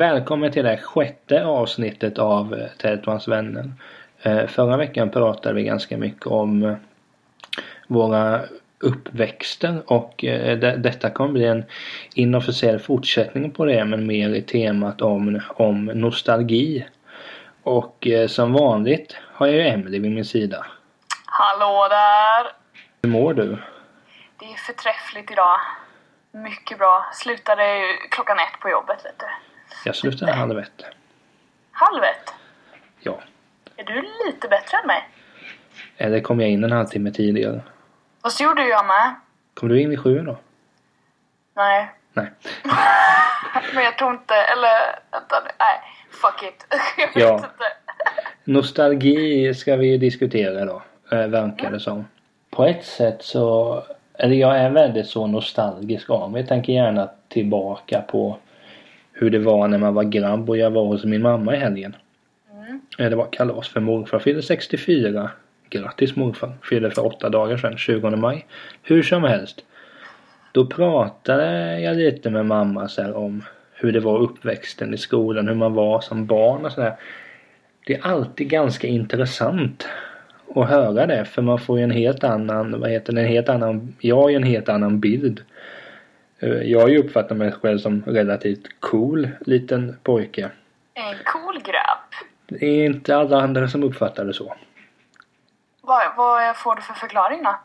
[0.00, 3.72] Välkommen till det sjätte avsnittet av eh, hans vänner.
[4.22, 6.74] Eh, Förra veckan pratade vi ganska mycket om eh,
[7.86, 8.40] våra
[8.78, 11.64] uppväxter och det, detta kommer bli en
[12.14, 16.86] inofficiell fortsättning på det men mer i temat om, om nostalgi.
[17.62, 20.66] Och som vanligt har jag Emily vid min sida.
[21.26, 22.52] Hallå där!
[23.02, 23.58] Hur mår du?
[24.38, 25.58] Det är förträffligt idag.
[26.32, 27.06] Mycket bra.
[27.12, 29.49] Slutade klockan ett på jobbet, vet du.
[29.84, 30.84] Jag slutade halv ett.
[31.72, 32.34] Halv ett?
[33.00, 33.20] Ja.
[33.76, 35.08] Är du lite bättre än mig?
[35.96, 37.60] Eller kom jag in en halvtimme tidigare?
[38.24, 39.14] Och så gjorde jag med.
[39.54, 40.36] Kom du in vid sju då?
[41.54, 41.90] Nej.
[42.12, 42.30] Nej.
[43.74, 45.42] Men jag tror inte, eller vänta.
[45.58, 46.66] Nej, fuck it.
[46.98, 47.34] Jag vet Ja.
[47.34, 47.48] inte.
[48.44, 52.08] Nostalgi ska vi ju diskutera då, eh, verkar det som.
[52.50, 53.82] På ett sätt så,
[54.18, 56.40] eller jag är väldigt så nostalgisk av mig.
[56.40, 58.38] Jag tänker gärna tillbaka på
[59.20, 61.96] hur det var när man var grabb och jag var hos min mamma i helgen.
[62.52, 62.80] Mm.
[62.98, 65.30] Eh, Det var kalas för morfar fyllde 64.
[65.70, 66.52] Grattis morfar.
[66.62, 68.46] Fyllde för åtta dagar sedan, 20 maj.
[68.82, 69.64] Hur som helst.
[70.52, 73.42] Då pratade jag lite med mamma så om
[73.74, 76.94] hur det var uppväxten i skolan, hur man var som barn och sådär.
[77.86, 79.88] Det är alltid ganska intressant
[80.54, 83.48] att höra det för man får ju en helt annan, vad heter det, en helt
[83.48, 85.40] annan, jag har ju en helt annan bild.
[86.40, 90.50] Eh, Jag har ju uppfattat mig själv som relativt cool liten pojke.
[90.94, 92.28] En cool grabb.
[92.46, 94.54] Det är inte alla andra som uppfattar det så.
[95.80, 97.60] Vad, vad får du för förklaring då?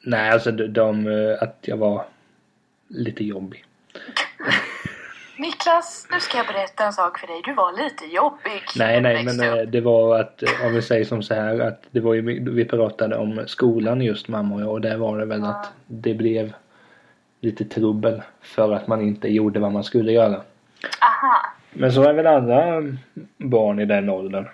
[0.00, 2.04] Nej, alltså de, de eh, att jag var
[2.88, 3.64] lite jobbig.
[5.38, 7.42] Niklas, nu ska jag berätta en sak för dig.
[7.44, 8.62] Du var lite jobbig.
[8.76, 12.00] Nej, nej, men eh, det var att om vi säger som så här att det
[12.00, 15.44] var ju, vi pratade om skolan just mamma och jag och där var det väl
[15.44, 16.52] att det blev
[17.42, 20.42] lite trubbel för att man inte gjorde vad man skulle göra.
[21.00, 21.46] Aha.
[21.72, 22.82] Men så är väl alla
[23.36, 24.48] barn i den åldern.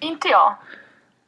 [0.00, 0.54] Inte jag.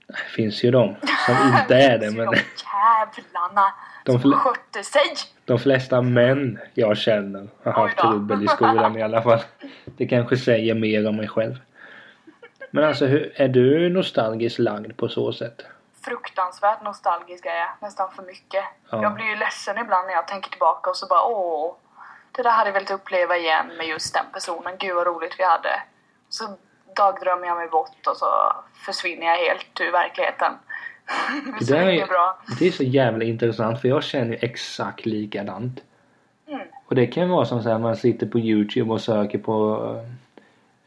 [0.06, 0.94] Det finns ju de
[1.26, 3.74] som inte är det men De jävlarna
[4.04, 5.02] De som skötte sig.
[5.44, 9.40] de flesta män jag känner har haft trubbel i skolan i alla fall.
[9.84, 11.56] Det kanske säger mer om mig själv.
[12.70, 15.66] Men alltså hur, är du nostalgiskt lagd på så sätt?
[16.04, 17.68] Fruktansvärt nostalgisk är jag.
[17.80, 18.64] Nästan för mycket.
[18.90, 19.02] Ja.
[19.02, 21.74] Jag blir ju ledsen ibland när jag tänker tillbaka och så bara åh.
[22.32, 24.72] Det där hade jag velat uppleva igen med just den personen.
[24.78, 25.82] Gud vad roligt vi hade.
[26.28, 26.44] Så
[26.96, 28.26] dagdrömmer jag mig bort och så
[28.86, 30.52] försvinner jag helt ur verkligheten.
[31.60, 32.38] det är där är- inget bra.
[32.58, 35.80] Det är så jävla intressant för jag känner ju exakt likadant.
[36.46, 36.66] Mm.
[36.86, 39.78] Och det kan vara som så här man sitter på Youtube och söker på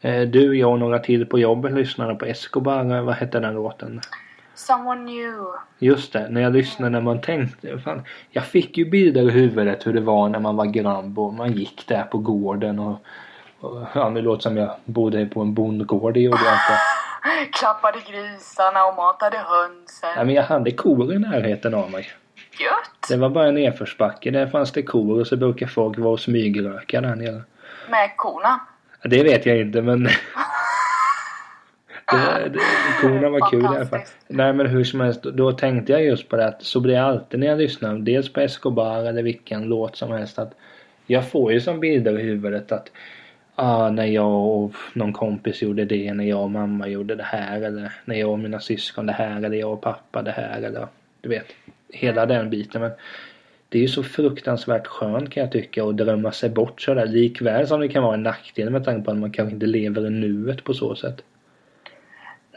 [0.00, 3.54] eh, Du, jag och några till på jobbet lyssnade på Escobar, eh, vad hette den
[3.54, 4.00] låten?
[4.58, 5.46] Someone new.
[5.78, 9.86] Just det, när jag lyssnade när man tänkte fan, Jag fick ju bilder i huvudet
[9.86, 13.04] hur det var när man var grabb och man gick där på gården och,
[13.60, 16.78] och ja, nu låter som jag bodde på en bondgård, det gjorde jag inte.
[17.58, 20.10] Klappade grisarna och matade hönsen.
[20.16, 22.08] Nej, men jag hade kor i närheten av mig.
[22.60, 23.08] Gött!
[23.08, 24.30] Det var bara en nedförsbacke.
[24.30, 27.42] Där fanns det kor och så brukar folk vara och smygröka där nere.
[27.90, 28.60] Med korna.
[29.04, 30.08] Det vet jag inte men...
[32.12, 32.60] det, det,
[33.00, 34.00] korna var kul i alla fall.
[34.28, 37.02] Nej men hur som helst, då tänkte jag just på det att så blir det
[37.02, 37.98] alltid när jag lyssnar.
[37.98, 40.38] Dels på Escobar eller vilken låt som helst.
[40.38, 40.54] att
[41.06, 42.90] Jag får ju som bilder i huvudet att
[43.60, 47.62] Ah, när jag och någon kompis gjorde det, när jag och mamma gjorde det här
[47.62, 50.86] eller när jag och mina syskon det här eller jag och pappa det här eller
[51.20, 51.46] du vet.
[51.88, 52.90] Hela den biten men
[53.68, 57.66] det är ju så fruktansvärt skönt kan jag tycka att drömma sig bort sådär likväl
[57.66, 60.10] som det kan vara en nackdel med tanke på att man kanske inte lever i
[60.10, 61.22] nuet på så sätt.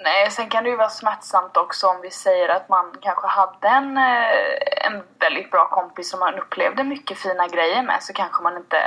[0.03, 3.67] Nej, sen kan det ju vara smärtsamt också om vi säger att man kanske hade
[3.67, 8.43] en, eh, en väldigt bra kompis som man upplevde mycket fina grejer med så kanske
[8.43, 8.77] man inte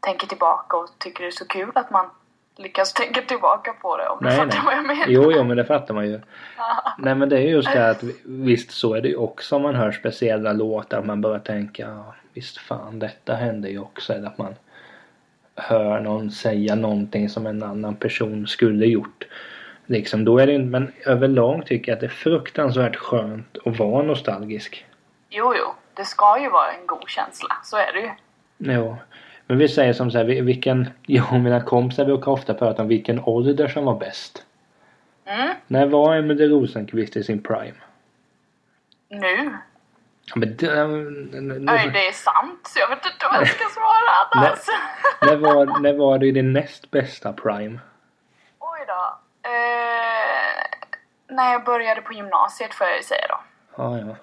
[0.00, 2.10] tänker tillbaka och tycker det är så kul att man
[2.56, 4.62] lyckas tänka tillbaka på det om du Nej, fattar nej.
[4.64, 5.04] vad jag menar.
[5.08, 6.20] Jo, jo, men det fattar man ju.
[6.98, 9.74] Nej, men det är just det att visst så är det ju också om man
[9.74, 14.12] hör speciella låtar man börjar tänka visst fan detta hände ju också.
[14.12, 14.54] Eller att man
[15.56, 19.26] hör någon säga någonting som en annan person skulle gjort.
[19.90, 24.02] Liksom då är det men överlag tycker jag att det är fruktansvärt skönt att vara
[24.02, 24.86] nostalgisk.
[25.30, 28.10] Jo, jo, det ska ju vara en god känsla, så är det ju.
[28.74, 28.96] Jo.
[29.46, 32.82] Men vi säger som så här, vi- vilken, jag och mina kompisar brukar ofta prata
[32.82, 34.44] om vilken ålder som var bäst.
[35.24, 37.74] Mm, När var Emelie Rosenqvist i sin prime?
[39.08, 39.50] nu.
[40.24, 43.64] Ja, Men det, nu, Oj, det är sant, så jag vet inte vad jag ska
[43.68, 44.58] svara annars.
[45.22, 47.78] när, var, när var du i din näst bästa prime?
[49.50, 50.64] Eh,
[51.28, 53.40] när jag började på gymnasiet får jag ju säga då.
[53.76, 54.16] Ja, ja.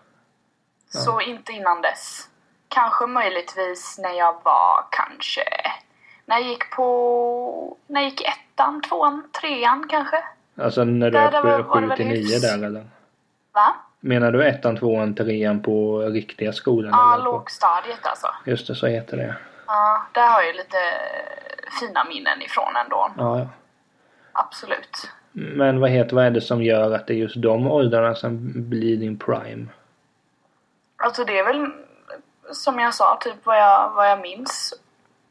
[0.90, 2.30] Så inte innan dess.
[2.70, 5.44] Kanske möjligtvis när jag var kanske
[6.26, 7.78] När jag gick på...
[7.88, 10.24] När jag gick ettan, tvåan, trean kanske?
[10.62, 12.86] Alltså när du Där- är 7 till väl 9 hyfs- där eller?
[13.54, 13.76] Va?
[14.00, 16.92] Menar du ettan, tvåan, trean på riktiga skolan?
[16.94, 18.28] Ja, på- lågstadiet alltså.
[18.46, 19.36] Just det, så heter det.
[19.68, 20.78] Ja, där har jag lite
[21.80, 23.12] fina minnen ifrån ändå.
[23.18, 23.48] Ja, ja.
[24.32, 25.12] Absolut.
[25.39, 28.51] Men vad heter, vad är det som gör att det är just de åldrarna som
[28.69, 29.68] blir din prime?
[30.95, 31.72] Alltså det är väl
[32.51, 34.74] som jag sa, typ vad jag, vad jag minns.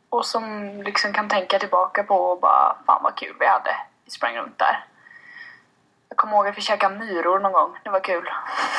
[0.09, 3.71] Och som liksom kan tänka tillbaka på och bara, fan vad kul vi hade.
[4.05, 4.85] Vi sprang runt där.
[6.09, 7.71] Jag kommer ihåg att vi käkade myror någon gång.
[7.85, 8.25] Det var kul.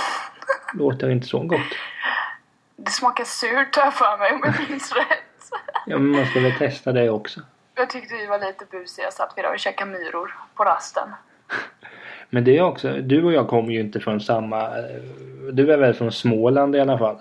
[0.74, 1.74] Låter inte så gott.
[2.76, 5.52] Det smakar surt har jag för mig om jag minns rätt.
[5.86, 7.42] Ja, men man ska väl testa det också.
[7.78, 11.10] Jag tyckte vi var lite busiga så att vi där och käkade myror på rasten.
[12.30, 14.62] Men det är också, du och jag kommer ju inte från samma...
[14.62, 14.84] eh,
[15.54, 17.18] Du är väl från Småland i alla fall?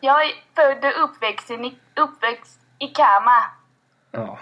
[0.00, 3.42] Jag är född och uppväxt i, uppväxt i Kama.
[4.12, 4.38] Ja,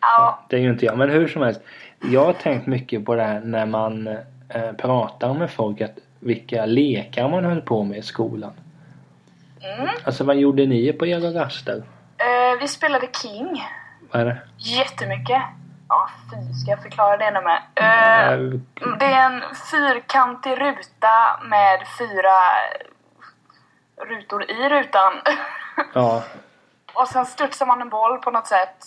[0.00, 0.98] Ja, det är ju inte jag.
[0.98, 1.60] Men hur som helst.
[2.00, 4.06] Jag har tänkt mycket på det här när man
[4.48, 5.80] eh, pratar med folk.
[5.80, 8.52] Att vilka lekar man höll på med i skolan.
[9.78, 9.88] mm.
[10.04, 11.76] Alltså vad gjorde ni på era raster?
[12.18, 13.62] Eh, vi spelade King.
[14.12, 14.38] Vad är det?
[14.56, 15.42] Jättemycket.
[15.88, 17.56] Ja, fy, ska jag förklara det nu med?
[17.74, 18.38] Eh,
[18.98, 22.38] det är en fyrkantig ruta med fyra
[24.08, 25.12] rutor i rutan.
[25.94, 26.22] Ja,
[26.94, 28.84] och sen studsar man en boll på något sätt.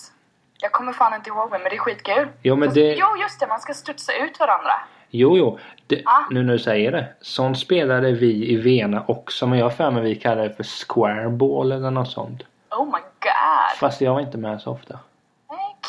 [0.62, 2.28] Jag kommer fan inte ihåg men det är skitkul.
[2.42, 3.48] Jo, men Fast- det- Jo, just det.
[3.48, 4.72] Man ska studsa ut varandra.
[5.10, 5.60] Jo, jo.
[5.88, 6.20] Det, Ah.
[6.30, 7.08] Nu när du säger det.
[7.22, 9.48] Sånt spelade vi i Vena också.
[9.48, 12.42] Men jag har för mig vi kallade det för square ball eller något sånt.
[12.70, 13.78] Oh my god.
[13.80, 15.00] Fast jag var inte med så ofta.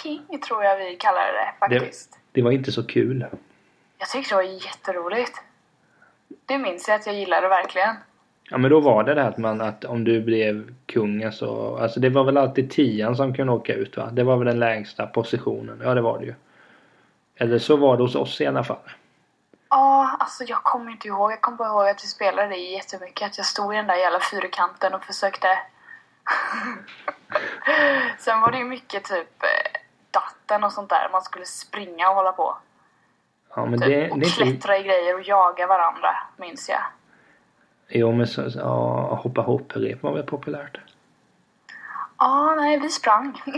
[0.02, 2.18] King tror jag vi kallade det Det, faktiskt.
[2.32, 3.26] det var inte så kul.
[3.98, 5.42] Jag tyckte det var jätteroligt.
[6.46, 7.96] Det minns jag att jag gillade verkligen.
[8.50, 12.00] Ja men då var det det att man att om du blev kungen så Alltså
[12.00, 14.08] det var väl alltid tian som kunde åka ut va?
[14.12, 15.80] Det var väl den lägsta positionen.
[15.84, 16.34] Ja det var det ju.
[17.36, 18.90] Eller så var det hos oss i alla fall.
[19.70, 21.32] Ja, alltså jag kommer inte ihåg.
[21.32, 23.26] Jag kommer bara ihåg att vi spelade det jättemycket.
[23.26, 25.48] Att jag stod i den där jävla fyrkanten och försökte...
[28.18, 29.80] Sen var det ju mycket typ eh,
[30.12, 31.08] datten och sånt där.
[31.12, 32.56] Man skulle springa och hålla på.
[33.56, 34.44] Ja men Typ, det, och det är inte...
[34.44, 36.80] klättra i grejer och jaga varandra, minns jag.
[37.88, 40.78] Jo men så, ja, hoppa hopprep var väl populärt.
[42.18, 43.42] Ja, nej, vi sprang.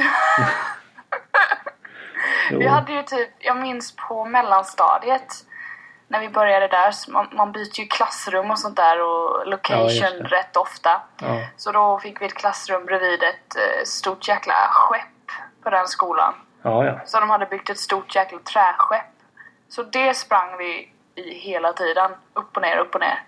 [2.50, 5.34] Vi hade ju typ, jag minns på mellanstadiet.
[6.08, 10.18] När vi började där, man, man byter ju klassrum och sånt där och Ja, location
[10.18, 10.24] det.
[10.28, 11.02] rätt ofta.
[11.20, 11.46] Ja.
[11.56, 15.13] Så då fick vi ett klassrum bredvid ett eh, stort jäkla skepp
[15.64, 16.34] på den skolan.
[16.62, 17.00] ja ja.
[17.06, 19.14] Så de hade byggt ett stort jäkla träskepp.
[19.68, 22.10] Så det sprang vi i hela tiden.
[22.34, 23.22] Upp och ner, upp och ner.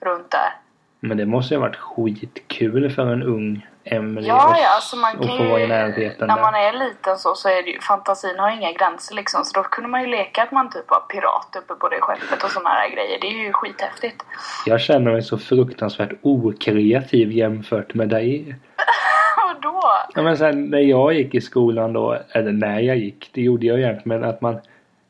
[0.00, 0.56] Runt där.
[1.00, 5.12] Men det måste ju ha varit skitkul för en ung Emelie Ja, ja, alltså man
[5.16, 5.66] kan ju...
[5.66, 5.88] När
[6.18, 6.26] där.
[6.26, 7.80] man är liten så, så är det ju...
[7.80, 9.44] Fantasin har inga gränser liksom.
[9.44, 12.44] Så då kunde man ju leka att man typ var pirat uppe på det skeppet
[12.44, 13.18] och här grejer.
[13.20, 14.24] Det är ju skithäftigt.
[14.66, 18.56] Jag känner mig så fruktansvärt okreativ jämfört med dig.
[19.62, 19.80] Vadå?
[20.14, 23.66] Ja men sen när jag gick i skolan då, eller när jag gick, det gjorde
[23.66, 24.58] jag egentligen att man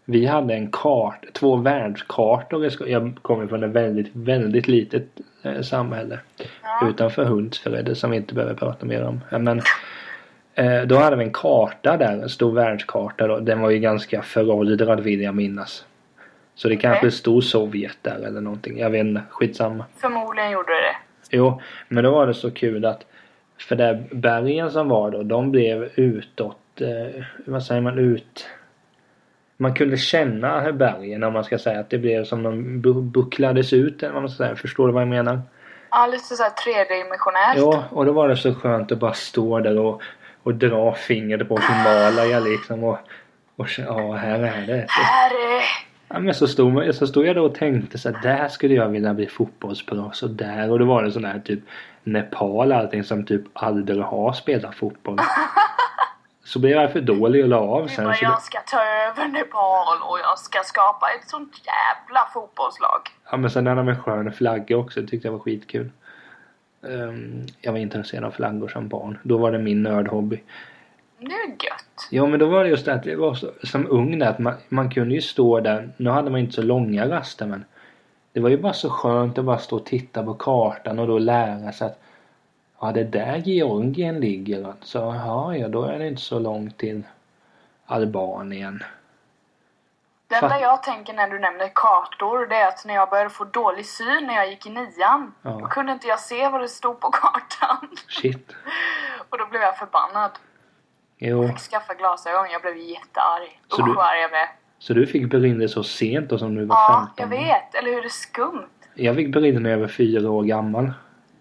[0.05, 2.69] Vi hade en kart, två världskartor.
[2.87, 5.07] Jag kommer från ett väldigt, väldigt litet
[5.43, 6.19] eh, samhälle.
[6.63, 6.89] Ja.
[6.89, 9.21] Utanför Hultsfred som vi inte behöver prata mer om.
[9.31, 9.63] Men
[10.55, 13.39] eh, då hade vi en karta där, en stor världskarta då.
[13.39, 15.85] Den var ju ganska föråldrad vill jag minnas.
[16.55, 17.11] Så det kanske Okej.
[17.11, 18.79] stod Sovjet där eller någonting.
[18.79, 19.85] Jag vet inte, skitsamma.
[19.97, 20.97] Förmodligen gjorde det.
[21.31, 23.05] Jo, men då var det så kul att
[23.69, 28.47] för där bergen som var då, de blev utåt, eh, vad säger man, ut...
[29.57, 33.73] Man kunde känna bergen om man ska säga att det blev som de bu- bucklades
[33.73, 34.57] ut eller vad man ska säga.
[34.57, 35.41] Förstår du vad jag menar?
[35.91, 37.59] Ja, lite såhär tredimensionellt.
[37.59, 40.03] Ja, och då var det så skönt att bara stå där och,
[40.43, 42.99] och dra fingret på Himalaya liksom och,
[43.57, 44.87] och ja, här är det.
[44.89, 45.90] Här är...
[46.13, 48.89] Ja, men så stod, så stod jag då och tänkte så här, där skulle jag
[48.89, 51.61] vilja bli fotbollsproffs och där och då var det sån här typ
[52.05, 55.19] Nepal allting som typ aldrig har spelat fotboll.
[56.45, 58.15] Så blev jag för dålig och la av sen.
[58.15, 63.01] Så jag ska ta över Nepal och jag ska skapa ett sånt jävla fotbollslag.
[63.31, 65.91] ja, men sen hade de en skön flagga också, det tyckte jag var skitkul.
[66.83, 69.19] Ehm, jag var intresserad av flaggor som barn.
[69.23, 70.43] Då var det min nördhobby.
[71.21, 72.09] Det är gött.
[72.11, 74.39] Ja men då var det just det att det var så, som ung där, att
[74.39, 75.91] man, man kunde ju stå där.
[75.97, 77.65] Nu hade man inte så långa raster men
[78.33, 81.19] det var ju bara så skönt att bara stå och titta på kartan och då
[81.19, 82.01] lära sig att
[82.81, 84.75] ja det är där Georgien ligger.
[84.83, 87.03] Så ja, ja då är det inte så långt till
[87.87, 88.83] Albanien.
[90.27, 93.45] Det enda jag tänker när du nämner kartor det är att när jag började få
[93.45, 95.51] dålig syn när jag gick i nian Ja.
[95.51, 97.89] då kunde inte jag se vad det stod på kartan.
[98.09, 98.53] Shit.
[99.31, 100.31] Och då blev jag förbannad.
[101.23, 101.49] Jo.
[101.49, 102.47] fick skaffa glasögon.
[102.53, 103.61] Jag blev jättearg.
[103.69, 104.41] Så Usch du- vad arg jag blev.
[104.79, 107.39] Så du fick briller så sent då som du var Ja, 15?
[107.39, 107.75] jag vet.
[107.75, 108.01] Eller hur?
[108.01, 108.67] Det är skumt.
[108.95, 110.93] Jag fick briller när jag var fyra år gammal.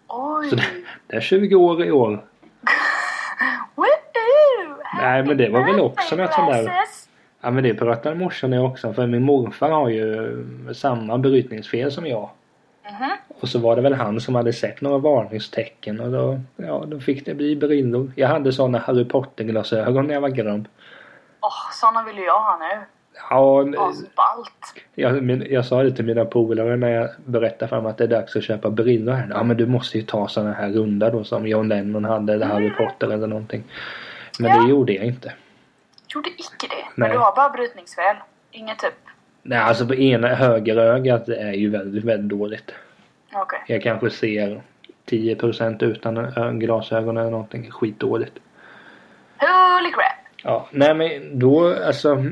[0.08, 0.50] Oj.
[0.50, 0.64] Så det,
[1.08, 2.24] det är 20 år i år.
[5.02, 6.72] Nej, men det var väl också något sånt där-.
[7.42, 11.92] Ja men det pratade morsan och jag också för min morfar har ju samma brytningsfel
[11.92, 12.30] som jag.
[12.84, 13.10] Mhm.
[13.40, 17.00] Och så var det väl han som hade sett några varningstecken och då, ja, då
[17.00, 18.12] fick det bli brillor.
[18.16, 20.68] Jag hade såna Harry Potter-glasögon när jag var grabb.
[21.42, 22.82] Åh, såna vill jag ha nu.
[23.30, 24.74] Ja, Asballt.
[24.96, 28.04] jag, min, jag sa det till mina polare när jag berättade för dem att det
[28.04, 29.28] är dags att köpa brillor här.
[29.34, 32.46] Ja men du måste ju ta såna här runda då som John Lennon hade eller
[32.46, 33.64] Harry Potter eller någonting.
[34.40, 34.62] Men Ja.
[34.62, 35.34] det gjorde jag inte.
[36.16, 36.86] Gjorde icke det.
[36.96, 37.18] Men Nej.
[37.18, 38.16] du har bara brytningsfel.
[38.52, 38.94] Inget typ.
[39.44, 42.72] Nej alltså på ena högerögat är ju väldigt, väldigt dåligt.
[43.34, 43.60] Okej.
[43.68, 44.62] Jag kanske ser
[45.06, 47.72] 10% utan glasögon eller någonting.
[47.72, 48.40] Skitdåligt.
[49.38, 50.20] Holy crap.
[50.44, 52.26] Ja, nej men då alltså.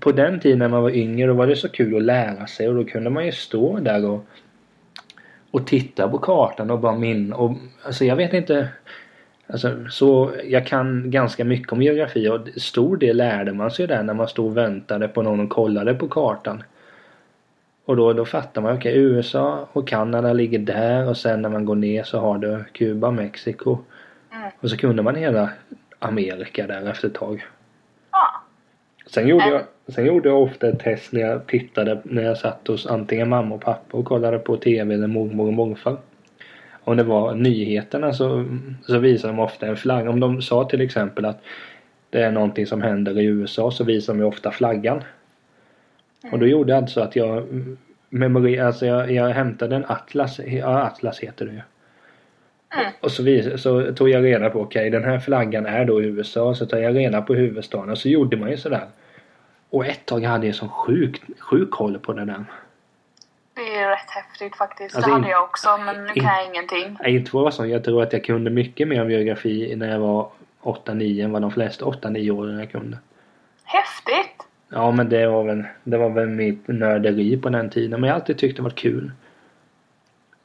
[0.00, 2.68] På den tiden när man var yngre då var det så kul att lära sig
[2.68, 4.24] och då kunde man ju stå där och
[5.50, 8.68] och titta på kartan och bara min och alltså jag vet inte
[9.52, 14.02] Alltså så jag kan ganska mycket om geografi och stor del lärde man sig där
[14.02, 16.62] när man stod och väntade på någon och kollade på kartan.
[17.88, 21.64] Och då, då fattar man, okej USA och Kanada ligger där och sen när man
[21.64, 23.78] går ner så har du Kuba, Mexiko.
[24.34, 24.50] Mm.
[24.60, 25.50] Och så kunde man hela
[25.98, 27.44] Amerika där efter ett tag.
[28.12, 28.42] Ja.
[29.06, 29.54] Sen gjorde, Mm.
[29.54, 33.28] jag, sen gjorde jag ofta ett test när jag tittade när jag satt hos antingen
[33.28, 35.96] mamma och pappa och kollade på TV eller mormor och morfar.
[36.84, 38.44] Om det var nyheterna så,
[38.82, 40.10] så visade de ofta en flagga.
[40.10, 41.40] Om de sa till exempel att
[42.10, 45.02] det är någonting som händer i USA så visar de ju ofta flaggan.
[46.32, 47.46] Och då gjorde alltså att jag
[48.08, 51.60] memorerade, alltså jag, jag hämtade en atlas, ja atlas heter det ju.
[52.80, 52.92] Mm.
[53.00, 56.54] Och så, vis, så tog jag reda på, okej den här flaggan är då USA,
[56.54, 57.90] så tar jag reda på huvudstaden.
[57.90, 58.86] Och så gjorde man ju sådär.
[59.70, 62.44] Och ett tag hade jag sån sjuk, sjuk koll på det där.
[63.54, 64.96] Det är rätt häftigt faktiskt.
[64.96, 66.96] Alltså, det hade in- jag också men nu in- kan jag ingenting.
[67.00, 67.70] Nej, inte vara sån.
[67.70, 70.28] Jag tror att jag kunde mycket mer om geografi när jag var
[70.62, 72.98] 8-9 än vad de flesta 8-9-åringar kunde.
[73.64, 74.37] Häftigt!
[74.70, 78.00] Ja men det var väl, det var väl mitt nörderi på den tiden.
[78.00, 79.12] Men jag har alltid tyckt det var kul.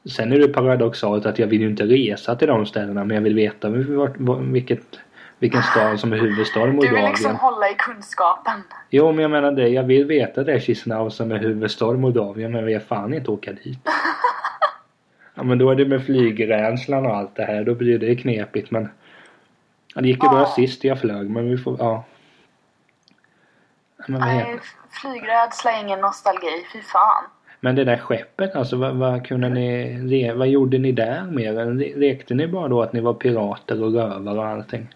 [0.05, 3.21] Sen är det paradoxalt att jag vill ju inte resa till de ställena men jag
[3.21, 4.99] vill veta vart, var- vilket,
[5.39, 7.09] vilken stad som är huvudstad i Du vill Moldavien.
[7.09, 8.53] liksom hålla i kunskapen.
[8.89, 12.51] Jo men jag menar det, jag vill veta det Chisinau som är huvudstad i Moldavien
[12.51, 13.79] men jag vill fan inte åka dit.
[15.35, 18.71] Ja men då är det med flygrädslan och allt det här, då blir det knepigt
[18.71, 18.89] men
[19.95, 20.45] ja, Det gick ju bra Ja.
[20.55, 22.03] sist jag flög men vi får, ja.
[24.07, 24.59] Men, Nej,
[24.91, 26.67] flygrädsla är ingen nostalgi.
[26.73, 27.23] Fy fan.
[27.59, 31.65] men det där skeppet alltså, vad, vad kunde ni, vad gjorde ni där mer?
[31.73, 34.95] Le- Lekte ni bara då att ni var pirater och rövare och allting?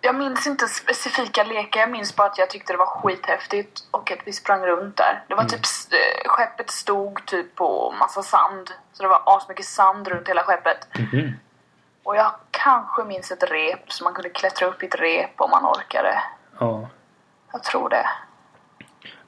[0.00, 1.80] Jag minns inte specifika lekar.
[1.80, 5.22] Jag minns bara att jag tyckte det var skithäftigt och att vi sprang runt där.
[5.28, 5.48] Det var Mm.
[5.50, 5.60] typ,
[5.92, 8.70] eh, skeppet stod typ på massa sand.
[8.92, 10.88] Så det var asmycket sand runt hela skeppet.
[10.98, 11.32] Mhm.
[12.02, 15.50] Och jag kanske minns ett rep så man kunde klättra upp i ett rep om
[15.50, 16.22] man orkade.
[16.60, 16.88] Ja.
[17.52, 18.06] Jag tror det.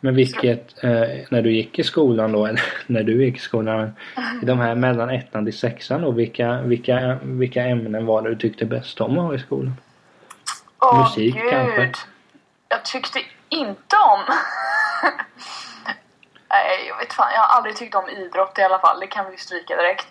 [0.01, 0.91] Men vilket, eh,
[1.31, 3.97] när du gick i skolan då, eller när du gick i skolan,
[4.43, 8.37] i de här mellan ettan till sexan då, vilka, vilka, vilka ämnen var det du
[8.37, 9.77] tyckte bäst om att ha i skolan?
[10.79, 11.51] Åh Musik gud.
[11.51, 11.93] kanske?
[12.69, 14.21] Jag tyckte inte om...
[16.51, 17.33] Nej, jag vet fan.
[17.35, 19.01] Jag har aldrig tyckt om idrott i alla fall.
[19.01, 20.07] Det kan vi stryka direkt.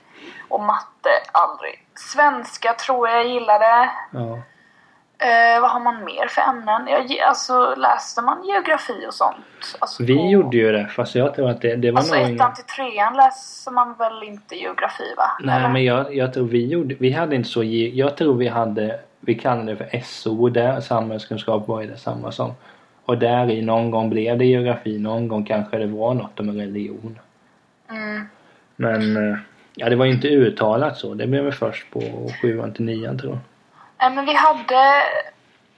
[0.47, 1.85] Och matte, aldrig.
[1.95, 3.89] Svenska tror jag jag gillade.
[4.11, 4.41] Ja.
[5.17, 6.87] Eh, vad har man mer för ämnen?
[6.87, 9.35] Jag, alltså, läste man geografi och sånt?
[9.79, 12.23] Alltså, Vi på- gjorde ju det, fast jag tror att det, det var Alltså nog
[12.23, 12.53] ettan ingen...
[12.55, 15.23] till trean läser man väl inte geografi va?
[15.39, 15.69] Nej Eller?
[15.69, 19.35] men jag, jag tror vi gjorde, vi hade inte så, jag tror vi hade, vi
[19.35, 22.51] kallade det för SO och där samhällskunskap var ju detsamma som.
[23.05, 26.51] Och där i någon gång blev det geografi, någon gång kanske det var något om
[26.51, 27.19] religion.
[27.89, 28.27] Mm.
[28.75, 29.37] Men eh,
[29.75, 31.13] ja, det var ju inte uttalat så.
[31.13, 32.01] Det blev väl först på
[32.41, 33.39] sjuan till nian tror jag.
[34.05, 35.01] Nej men vi hade...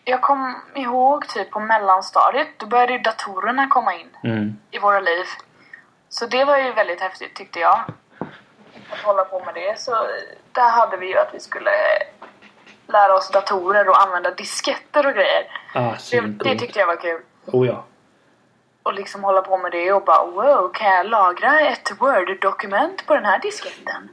[0.06, 4.58] Jag kom ihåg typ på mellanstadiet, då började ju datorerna komma in Mm.
[4.72, 5.26] i våra liv.
[6.10, 7.80] Så det var ju väldigt häftigt tyckte jag.
[8.92, 9.80] Att hålla på med det.
[9.80, 9.92] Så
[10.52, 11.72] där hade vi ju att vi skulle
[12.88, 15.44] lära oss datorer och använda disketter och grejer.
[15.74, 17.22] Ah, Det, det tyckte jag var kul.
[17.46, 17.84] Oh ja.
[18.84, 23.16] Och liksom hålla på med det och bara wow, kan jag lagra ett word-dokument på
[23.16, 24.10] den här disketten?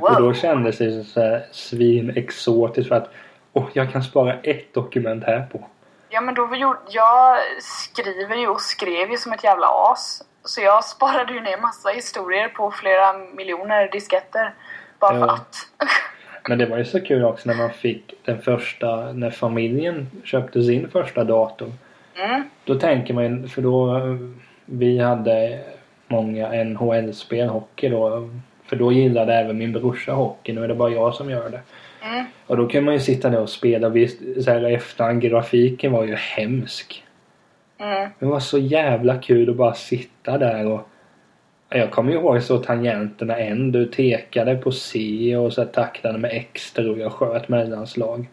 [0.00, 0.34] Och då Wow!
[0.34, 3.12] kändes det så här svinexotiskt för att
[3.52, 5.64] oh, jag kan spara ett dokument här på.
[6.08, 10.22] Ja men då gjorde, jag skriver ju och skrev ju som ett jävla as.
[10.44, 14.54] Så jag sparade ju ner massa historier på flera miljoner disketter.
[14.98, 15.32] Bara för Ja.
[15.34, 15.56] att.
[16.48, 20.62] Men det var ju så kul också när man fick den första, när familjen köpte
[20.62, 21.72] sin första dator.
[22.14, 22.42] Mm.
[22.64, 24.00] Då tänker man ju- för då
[24.64, 25.60] vi hade
[26.08, 28.30] många NHL-spel, hockey då.
[28.66, 30.52] För då gillade även min brorsa hockey.
[30.52, 31.60] Nu är det bara jag som gör det.
[32.02, 32.24] Mm.
[32.46, 33.88] Och då kan man ju sitta där och spela.
[33.88, 37.04] Visst, så här efterhand, grafiken var ju hemsk.
[37.78, 38.10] Mm.
[38.18, 40.88] Det var så jävla kul att bara sitta där och...
[41.74, 43.72] Jag kommer ju ihåg så tangenterna en.
[43.72, 48.26] Du tekade på C och så taktade med X och jag sköt mellanslag.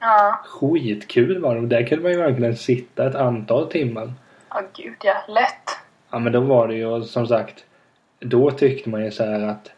[0.00, 0.40] Ja.
[0.44, 1.60] Skitkul var det.
[1.60, 4.12] Och där kunde man ju verkligen sitta ett antal timmar.
[4.50, 5.14] Ja, gud ja.
[5.28, 5.78] Lätt.
[6.10, 7.64] Ja men då var det ju som sagt.
[8.20, 9.72] Då tyckte man ju så här att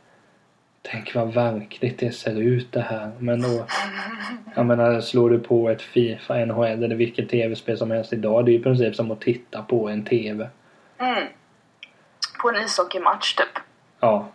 [0.90, 3.11] Tänk vad verkligt det ser ut det här.
[3.19, 3.66] Men då
[4.55, 8.45] Jag menar slår du på ett Fifa, NHL eller vilket tv-spel som helst idag.
[8.45, 10.49] Det är ju i princip som att titta på en tv.
[10.99, 11.25] Mm.
[12.43, 13.62] På en ishockeymatch typ.
[14.00, 14.28] Ja.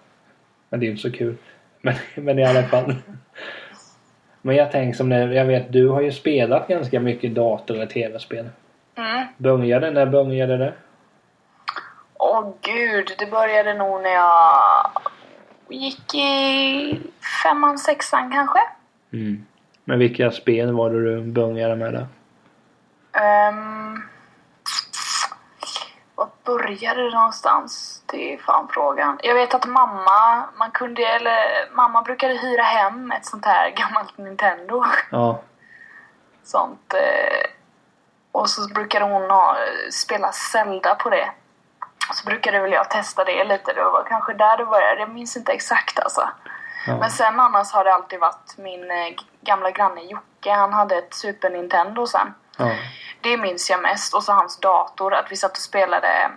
[0.69, 1.35] Men det är ju inte så kul.
[1.81, 2.95] Men, men i alla fall.
[4.41, 7.89] Men jag tänker som det, jag vet du har ju spelat ganska mycket dator och
[7.89, 8.49] tv-spel.
[8.95, 9.27] Mm.
[9.37, 10.73] Började, när började det?
[12.13, 14.90] Åh gud, det började nog när jag
[15.71, 17.01] gick i
[17.43, 18.59] femman, sexan kanske.
[19.13, 19.45] Mm.
[19.83, 22.07] Men vilka spel var det du började med där?
[23.49, 24.03] Um,
[26.15, 28.03] var började det någonstans?
[28.11, 29.19] Det är fan frågan.
[29.23, 31.35] Jag vet att mamma, man kunde, eller
[31.75, 34.83] mamma brukade hyra hem ett sånt här gammalt Nintendo.
[35.11, 35.41] Ja.
[36.43, 36.93] Sånt.
[36.93, 37.49] Eh,
[38.31, 39.55] och så brukade hon ha,
[39.91, 41.31] spela Zelda på det.
[42.13, 43.73] Så brukade väl jag testa det lite.
[43.73, 44.99] Det var kanske där det började.
[44.99, 46.29] Jag minns inte exakt alltså.
[46.87, 46.97] ja.
[46.97, 50.51] Men sen annars har det alltid varit min eh, gamla granne Jocke.
[50.51, 52.33] Han hade ett Super Nintendo sen.
[52.57, 52.71] ja.
[53.21, 54.13] Det minns jag mest.
[54.13, 55.13] Och så hans dator.
[55.13, 56.31] Att vi satt och spelade.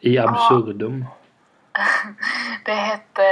[0.00, 1.04] I absurdum.
[2.64, 3.22] Det hette...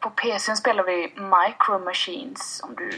[0.00, 2.60] På PCn spelade vi Micro Machines.
[2.64, 2.90] Om du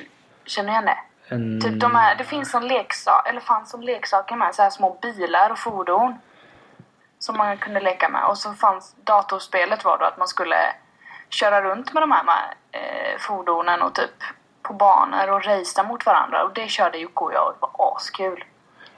[0.44, 0.98] känner igen det?
[1.29, 1.61] En...
[1.61, 4.55] Typ de här, det finns som leksak, eller fanns som leksaker med.
[4.55, 6.18] Så här små bilar och fordon.
[7.24, 8.24] Som man kunde leka med.
[8.24, 10.56] Och så fanns datorspelet var då att man skulle
[11.30, 14.16] köra runt med de här med, eh, fordonen och typ
[14.62, 16.44] på banor och racea mot varandra.
[16.44, 18.44] Och det körde Jocke och jag och det var askul.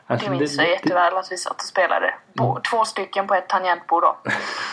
[0.07, 2.15] Alltså, Det minns jag jätteväl att vi satt och spelade.
[2.33, 4.17] Bo, Två stycken på ett tangentbord då.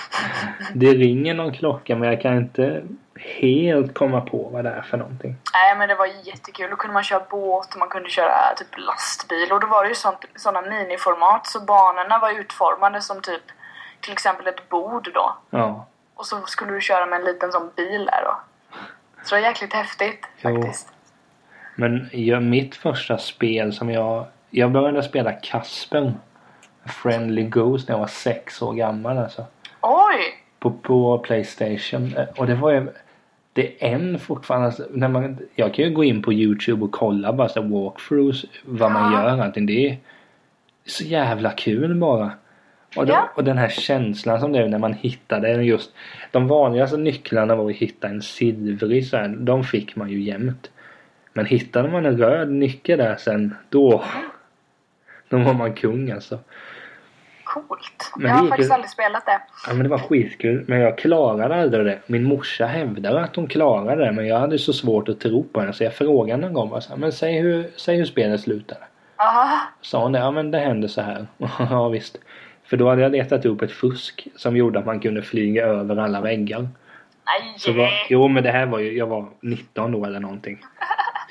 [0.73, 2.83] det ringer någon klocka men jag kan inte
[3.25, 5.36] helt komma på vad det är för någonting.
[5.53, 6.69] Nej men det var jättekul.
[6.69, 9.51] Då kunde man köra båt och man kunde köra typ lastbil.
[9.51, 13.41] Och då var det ju sånt, såna miniformat så banorna var utformade som typ
[14.01, 15.38] till exempel ett bord då.
[15.49, 15.86] Ja.
[16.15, 18.36] Och så skulle du köra med en liten sån bil där då.
[19.23, 20.62] Så det var jäkligt häftigt Jo.
[20.62, 20.88] faktiskt.
[21.75, 24.25] Men jag, mitt första spel som jag...
[24.49, 26.13] Jag började spela Kasper.
[26.86, 29.45] Friendly Ghost när jag var sex år gammal alltså.
[29.81, 30.43] Oj!
[30.59, 32.17] På, på Playstation.
[32.17, 32.91] Eh, Och det var ju...
[33.53, 34.65] Det är en fortfarande...
[34.67, 38.45] Alltså, när man, jag kan ju gå in på Youtube och kolla bara så walkthroughs.
[38.65, 39.65] Vad man gör allting.
[39.65, 39.97] Det är
[40.85, 42.31] så jävla kul bara.
[42.95, 43.29] Och, då, Ja.
[43.35, 45.91] och den här känslan som det är när man hittade den just.
[46.31, 49.27] De vanligaste nycklarna var att hitta en silvrig så här.
[49.27, 50.71] De fick man ju jämt.
[51.33, 53.55] Men hittade man en röd nyckel där sen.
[53.69, 54.03] Då.
[55.29, 56.39] Då var man kung alltså.
[57.53, 58.11] Coolt.
[58.17, 59.41] Men jag har faktiskt ju- aldrig spelat det.
[59.67, 60.65] Ja men det var skitkul.
[60.67, 61.99] Men jag klarade aldrig det.
[62.07, 64.11] Min morsa hävdade att hon klarade det.
[64.11, 65.73] Men jag hade så svårt att tro på henne.
[65.73, 68.81] Så jag frågade någon gång bara så här, Men säg hur, säg hur spelet slutade.
[69.15, 69.59] Aha.
[69.81, 70.19] Sa hon det?
[70.19, 71.27] Ja men det hände så här.
[71.69, 72.17] ja visst.
[72.65, 75.97] För då hade jag letat upp ett fusk som gjorde att man kunde flyga över
[75.97, 76.59] alla väggar.
[76.61, 77.53] Nej!
[77.57, 80.57] Så var, jo men det här var ju, jag var 19 då eller någonting.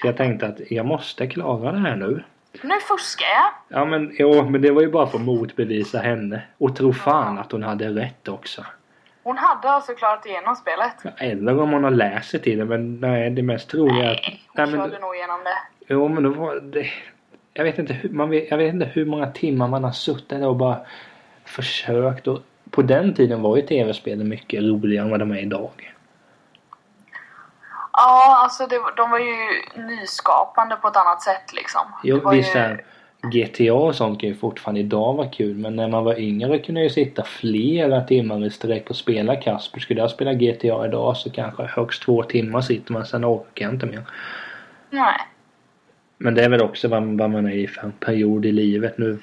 [0.01, 2.23] Så jag tänkte att jag måste klara det här nu.
[2.63, 3.79] Nu fuskar jag.
[3.79, 6.43] Ja men jo, men det var ju bara för att motbevisa henne.
[6.59, 8.65] Och tro fan att hon hade rätt också.
[9.23, 10.95] Hon hade alltså klarat igenom spelet.
[11.17, 14.21] Eller om hon har läst sig till det men nej det mest troliga är att...
[14.23, 15.85] Nej, hon Nej, men, körde nog igenom det.
[15.95, 16.87] jo men då var det...
[17.55, 20.29] Jag vet inte hur, man vet, jag vet inte hur många timmar man har suttit
[20.29, 20.77] där och bara
[21.45, 22.39] försökt och...
[22.71, 25.92] På den tiden var ju tv-spelen mycket roligare än vad de är idag.
[27.93, 29.37] Ja, alltså det, de var ju
[29.87, 31.81] nyskapande på ett annat sätt liksom.
[32.03, 32.79] Jo, visst ju...
[33.23, 36.81] GTA och sånt kan ju fortfarande idag vara kul men när man var yngre kunde
[36.81, 39.81] jag ju sitta flera timmar i sträck och spela Kasper.
[39.81, 43.75] Skulle jag spela GTA idag så kanske högst två timmar sitter man sen orkar jag
[43.75, 44.03] inte mer.
[44.91, 45.21] Nej.
[46.19, 48.99] Men det är väl också vad, vad man är i för en period i livet
[48.99, 49.19] nu.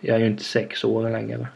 [0.00, 1.46] Jag är ju inte sex år längre.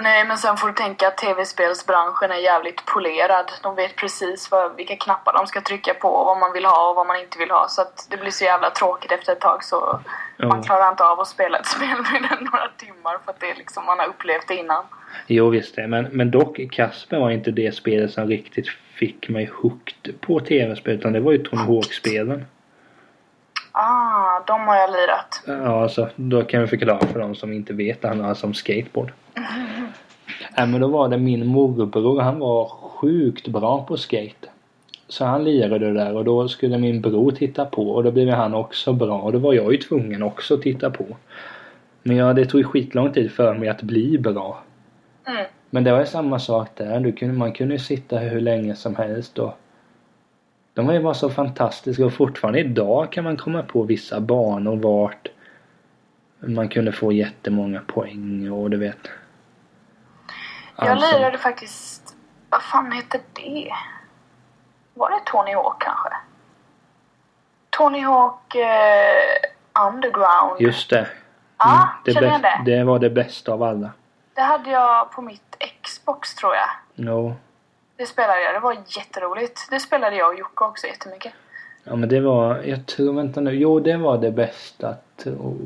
[0.00, 3.52] Nej, men sen får du tänka att tv-spelsbranschen är jävligt polerad.
[3.62, 6.90] De vet precis vad, vilka knappar de ska trycka på och vad man vill ha
[6.90, 7.68] och vad man inte vill ha.
[7.68, 10.00] Så att det blir så jävla tråkigt efter ett tag så
[10.40, 10.48] Ja.
[10.48, 13.50] man klarar inte av att spela ett spel med den några timmar för att det
[13.50, 14.84] är liksom, man har upplevt det innan.
[15.26, 15.86] Jo visst det.
[15.86, 20.94] Men, men dock Kasper var inte det spelet som riktigt fick mig hooked på tv-spel.
[20.94, 22.44] Utan det var ju Tony Hawk-spelen.
[23.72, 25.42] Ah, de har jag lirat.
[25.46, 28.02] Ja, alltså då kan vi förklara för de som inte vet.
[28.02, 29.12] Det handlar alltså om skateboard.
[30.56, 32.20] Nej men då var det min morbror.
[32.20, 34.48] Han var sjukt bra på skate.
[35.08, 38.30] Så han lirade det där och då skulle min bror titta på och då blev
[38.30, 41.06] han också bra och då var jag ju tvungen också att titta på.
[42.02, 44.62] Men ja, det tog skitlång tid för mig att bli bra.
[45.26, 45.46] Mm.
[45.70, 47.00] Men det var ju samma sak där.
[47.00, 49.58] Du kunde, man kunde ju sitta hur länge som helst och
[50.78, 54.76] de var ju bara så fantastiska och fortfarande idag kan man komma på vissa banor
[54.76, 55.28] vart
[56.38, 58.98] man kunde få jättemånga poäng och du vet.
[60.76, 62.16] Jag Alltså, lirade faktiskt...
[62.50, 63.70] Vad fan hette det?
[64.94, 66.08] Var det Tony Hawk kanske?
[67.70, 70.60] Tony Hawk eh, Underground.
[70.60, 71.08] Just det.
[71.58, 72.76] Ja, Mm, det, känner bäst- det.
[72.76, 73.90] det var det bästa av alla.
[74.34, 76.68] Det hade jag på mitt Xbox tror jag.
[77.04, 77.34] No.
[77.98, 78.54] Det spelade jag.
[78.54, 79.70] Det var jätteroligt.
[79.70, 81.32] Det spelade jag och Jocke också jättemycket.
[81.84, 83.50] Ja men det var, jag tror, vänta nu.
[83.50, 84.94] Jo det var det bästa.
[85.22, 85.56] Tror...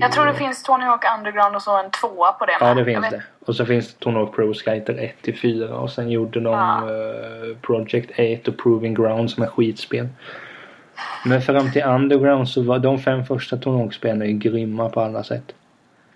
[0.00, 2.84] Jag tror det finns Tony Hawk Underground och så en tvåa på det Ja det
[2.84, 3.22] finns det.
[3.46, 6.76] Och så finns Tony Hawk Pro Skater 1 till 4 och sen gjorde de Ja.
[6.78, 10.08] eh, Project 8 och Proving Ground som är skitspel.
[11.24, 15.24] Men fram till Underground så var de fem första Tony Hawk-spelen ju grymma på alla
[15.24, 15.52] sätt.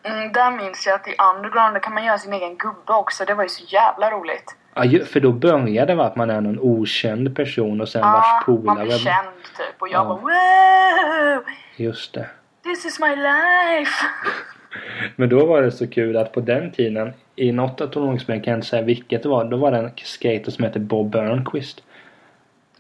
[0.02, 3.24] Mm, där minns jag att i Underground kan man göra sin egen gubbe också.
[3.24, 4.56] Det var ju så jävla roligt.
[4.74, 8.12] Ja, för då började det med att man är någon okänd person och sen Ja,
[8.12, 8.84] vars man polare...
[8.86, 9.74] blir känd typ.
[9.82, 10.04] Och jag Ja.
[10.04, 10.20] bara
[11.36, 11.44] wow!
[11.76, 12.26] Just det.
[12.64, 13.92] This is my life!
[15.16, 18.42] Men då var det så kul att på den tiden i något av Tony Hawk-spelen
[18.42, 19.44] kan jag inte säga vilket det var.
[19.44, 21.82] Då var det en skater som hette Bob Burnquist.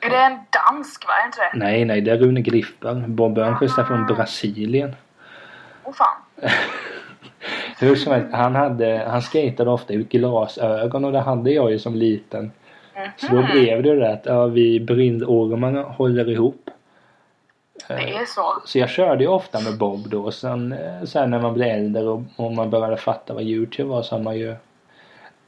[0.00, 1.12] Är det en dansk va?
[1.22, 1.50] Är inte det?
[1.64, 3.00] Nej, nej, det är Rune Griffberg.
[3.08, 4.96] Bob Burnquist är från Brasilien.
[5.84, 6.16] Åh fan.
[7.80, 11.78] Hur som helst, han, hade, han skatade ofta ut glasögon och det hade jag ju
[11.78, 12.52] som liten.
[13.16, 16.70] Så då blev det ju det att ja, vi brindormarna håller ihop.
[17.88, 18.62] Det är så.
[18.64, 20.22] Så jag körde ju ofta med Bob då.
[20.24, 23.88] Och sen, eh, sen när man blev äldre och, och man började fatta vad Youtube
[23.88, 24.50] var så har man ju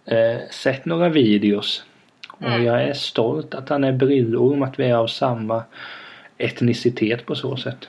[0.04, 1.84] eh, sett några videos.
[2.30, 2.64] Och Mm.
[2.64, 5.62] jag är stolt att han är brillorm, att vi är av samma
[6.38, 7.88] etnicitet på så sätt.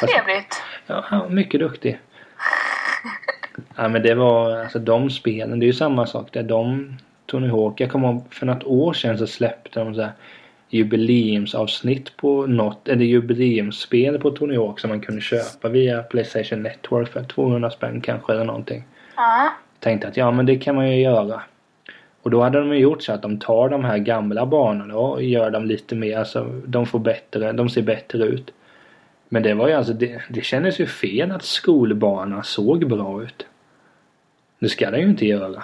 [0.00, 0.62] Fast- Trevligt.
[0.86, 1.98] Ja, han var mycket duktig.
[3.76, 6.42] Ja men det var, alltså de spelen, det är ju samma sak där.
[6.42, 10.12] De, Tony Hawk, jag kommer ihåg för något år sedan så släppte de så här
[10.70, 17.08] jubileumsavsnitt på något, eller jubileumsspel på Tony Hawk som man kunde köpa via Playstation Network
[17.08, 18.84] för 200 spänn kanske eller någonting.
[19.16, 19.52] Ja.
[19.80, 21.42] Tänkte att ja men det kan man ju göra.
[22.22, 25.22] Och då hade de ju gjort så att de tar de här gamla banorna och
[25.22, 28.50] gör dem lite mer, alltså de får bättre, de ser bättre ut.
[29.28, 33.46] Men det var ju alltså, det, det kändes ju fel att skolbanan såg bra ut.
[34.58, 35.62] Det ska den ju inte göra.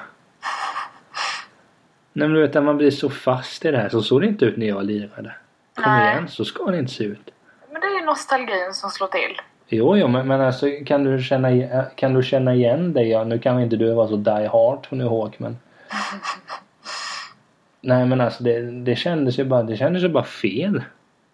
[2.12, 4.26] Nej men du vet när man blir så fast i det här så såg det
[4.26, 5.34] inte ut när jag lirade.
[5.74, 6.12] Kom Nej.
[6.12, 7.30] igen, så ska det inte se ut.
[7.72, 9.40] Men det är ju nostalgin som slår till.
[9.68, 13.08] Jo, jo, men, men alltså kan du känna, igen- kan du känna igen dig?
[13.08, 15.58] Ja, nu kan inte du vara så die hard Tony Hawk, men...
[17.80, 20.84] Nej, men alltså det, det kändes ju bara, det kändes ju bara fel.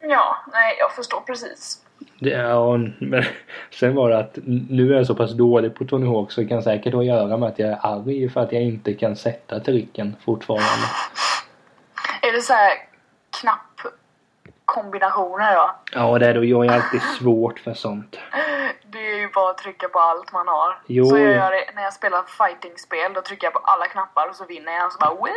[0.01, 1.85] Ja, nej jag förstår precis.
[2.21, 3.25] Det, ja, men
[3.71, 6.47] sen var det att nu är jag så pass dålig på Tony Hawk så det
[6.47, 9.17] kan säkert ha att göra med att jag är arg för att jag inte kan
[9.17, 10.87] sätta tricken fortfarande.
[12.23, 12.73] Är det så här
[13.41, 15.71] knappkombinationer då?
[15.93, 16.45] Ja, det är då.
[16.45, 18.19] Jag är alltid svårt för sånt.
[18.93, 20.79] Det är ju bara att trycka på allt man har.
[20.87, 21.05] Jo.
[21.05, 23.13] Så jag gör det när jag spelar fighting-spel.
[23.15, 24.87] Då trycker jag på alla knappar och så vinner jag.
[24.87, 25.29] Och så bara Woo!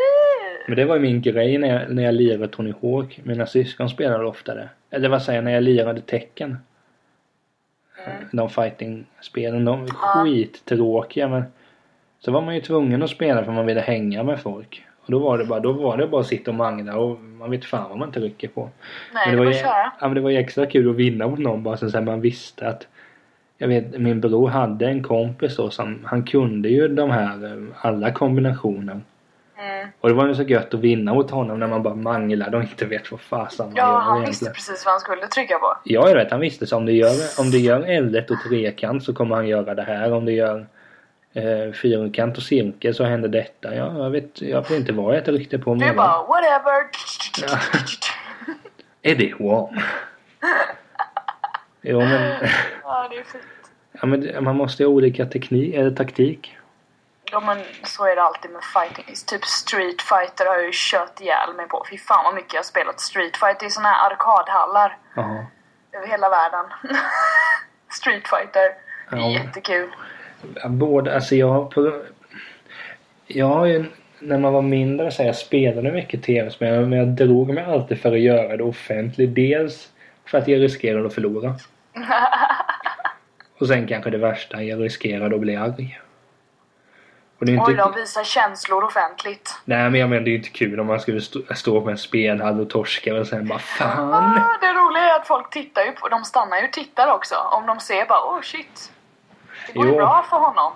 [0.68, 3.20] Men det var ju min grej när jag, när jag lirade Tony Hawk.
[3.24, 4.70] Mina syskon spelade oftare.
[4.92, 6.58] Eller vad säger jag, när jag lirade tecken.
[8.06, 8.28] Mm.
[8.32, 11.44] De fighting-spelen, de var skittråkiga men
[12.20, 14.86] så var man ju tvungen att spela för man ville hänga med folk.
[15.06, 17.52] Och då var det bara, då var det bara att sitta och mangla och man
[17.52, 18.70] vet fan vad man trycker på.
[19.14, 19.92] Nej, men det var ju, köra.
[20.00, 22.22] ja, men det var ju extra kul att vinna mot någon bara så att man
[22.22, 22.88] visste att
[23.58, 27.64] jag vet, min bror hade en kompis då som, han kunde ju de här, eh,
[27.82, 29.02] alla kombinationer.
[29.58, 29.88] Mm.
[30.02, 32.64] Och det var ju så gött att vinna mot honom när man bara manglade och
[32.64, 34.30] inte vet vad fasen man Ja, gör han egentligen.
[34.30, 35.78] visste precis vad han skulle trycka på.
[35.84, 36.32] Ja, jag vet.
[36.32, 39.48] Han visste så om du gör, om du gör L1 och trekant så kommer han
[39.48, 40.14] göra det här.
[40.14, 40.66] Om du gör
[41.34, 43.76] eh, fyrkant och cirkel så händer detta.
[43.76, 45.76] Ja, jag vet, jag vet inte vad jag tryckte på.
[45.76, 46.84] Du bara whatever.
[47.42, 47.58] Ja.
[49.16, 49.70] Det wow?
[51.82, 52.34] Jo, men,
[52.84, 53.44] Ja, det är fint.
[54.02, 56.58] ja, men man måste ha olika teknik, eller taktik.
[57.34, 59.06] Ja men så är det alltid med fighting.
[59.28, 61.86] Typ Street Fighter har jag ju kört ihjäl mig på.
[61.90, 65.46] Fy fan vad mycket jag har spelat Street Fighter i såna här arkadhallar Jaha.
[65.92, 66.66] över hela världen.
[68.00, 68.68] Street Fighter.
[69.10, 69.30] Det är Ja.
[69.32, 69.92] jättekul.
[70.70, 71.72] Både, alltså jag...
[71.72, 72.02] På,
[73.28, 73.86] jag har ju...
[74.20, 78.02] När man var mindre så här, jag spelade mycket tv-spel men jag drog mig alltid
[78.02, 79.36] för att göra det offentligt.
[79.36, 79.90] Dels
[80.26, 81.56] för att jag riskerade att förlora.
[83.60, 86.00] Och sen kanske det värsta, jag riskerade att bli arg.
[87.44, 89.60] Och det är Oj inte, då, visa känslor offentligt.
[89.66, 91.90] nej men jag menar det är ju inte kul om man skulle stå, stå på
[91.90, 94.14] en spelhall och torska och sen bara fan.
[94.14, 97.36] Ah, det roliga är att folk tittar ju på, de stannar ju och tittar också.
[97.36, 98.92] Om de ser bara oh shit.
[99.68, 99.98] Det går ju Jo.
[99.98, 100.74] bra för honom.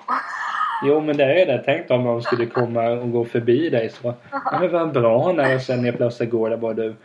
[0.85, 1.63] Jo men det är det.
[1.65, 5.55] Tänk om någon skulle komma och gå förbi dig så ja, men vad bra när
[5.55, 6.95] och sen helt plötsligt går det bara du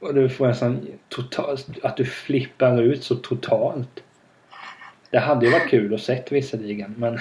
[0.00, 4.02] och du får en sån total, att du flippar ut så totalt.
[5.10, 7.18] Det hade ju varit kul att sett visserligen men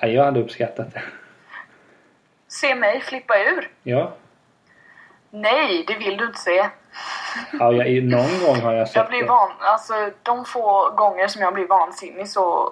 [0.00, 1.02] ja, jag hade uppskattat det.
[2.48, 3.70] Se mig flippa ur.
[3.82, 4.12] Ja.
[5.30, 6.68] Nej, det vill du inte se.
[7.52, 9.28] ja jag, någon gång har jag sett Jag blir det.
[9.28, 12.70] van, alltså de få gånger som jag blir vansinnig så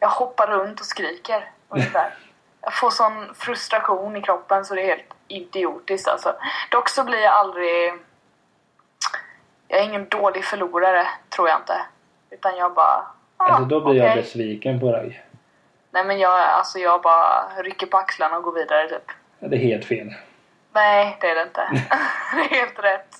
[0.00, 2.14] jag hoppar runt och skriker ungefär.
[2.62, 6.34] Jag får sån frustration i kroppen så det är helt idiotiskt alltså.
[6.70, 7.92] Dock så blir jag aldrig...
[9.68, 11.80] Jag är ingen dålig förlorare, tror jag inte.
[12.30, 13.06] Utan jag bara...
[13.42, 14.22] Ah, Alltså då blir jag okej.
[14.22, 15.24] besviken på dig.
[15.90, 19.10] Nej men jag, alltså jag bara rycker på axlarna och går vidare typ.
[19.38, 20.14] Ja, Det är helt fel.
[20.74, 21.60] Nej, det är det inte.
[22.34, 23.16] det är helt rätt.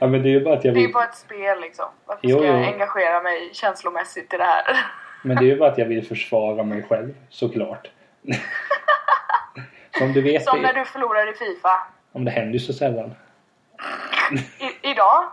[0.00, 1.86] Ja men det är ju bara att jag Det är vill, bara ett spel liksom.
[2.06, 2.66] Varför Jo, ska jag jo.
[2.72, 4.62] engagera mig känslomässigt i det här?
[5.22, 7.90] men det är ju bara att jag vill försvara mig själv såklart.
[9.98, 11.86] Som du vet, Som det, när du förlorar i Fifa.
[12.12, 13.14] om det händer ju så sällan.
[14.58, 15.24] I, idag?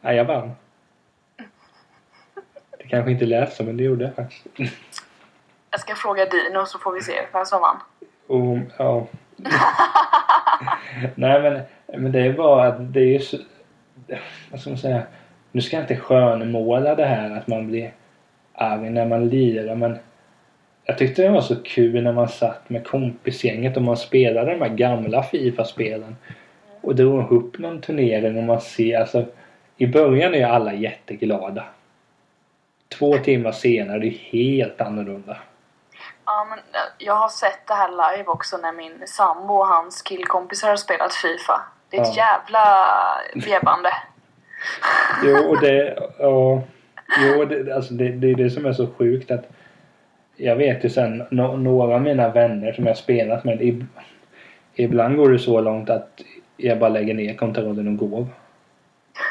[0.00, 0.52] Nej, jag vann.
[2.84, 4.46] Det kanske inte lät så, men det gjorde jag faktiskt.
[5.70, 7.76] Jag ska fråga Dino så får vi se vem som vann.
[8.26, 9.06] Och, ja.
[11.14, 11.60] Nej, men,
[12.02, 13.36] men det är bara att det är ju så...
[14.50, 15.02] Vad ska man säga?
[15.52, 17.92] Nu ska jag inte skönmåla det här att man blir
[18.52, 19.98] arg när man lirar, men
[20.84, 24.60] jag tyckte det var så kul när man satt med kompisgänget och man spelade de
[24.60, 26.16] här gamla Fifa-spelen
[26.80, 29.24] och drog upp någon turnering och man ser alltså
[29.76, 31.64] i början är alla jätteglada.
[32.98, 35.36] Två timmar senare är det helt annorlunda.
[36.24, 40.02] Ja, men eh, jag har sett det här live också när min sambo och hans
[40.02, 41.60] killkompisar har spelat Fifa.
[41.90, 42.22] Det är ett Ja.
[42.22, 42.86] jävla
[43.34, 43.90] vevande.
[45.24, 45.98] Jo, och det...
[46.18, 46.62] Ja,
[47.20, 49.44] jo, det, alltså det, det är det som är så sjukt att
[50.36, 53.86] jag vet ju sen no, några av mina vänner som jag spelat med ib,
[54.74, 56.20] ibland går det så långt att
[56.56, 58.26] jag bara lägger ner kontrollen och går.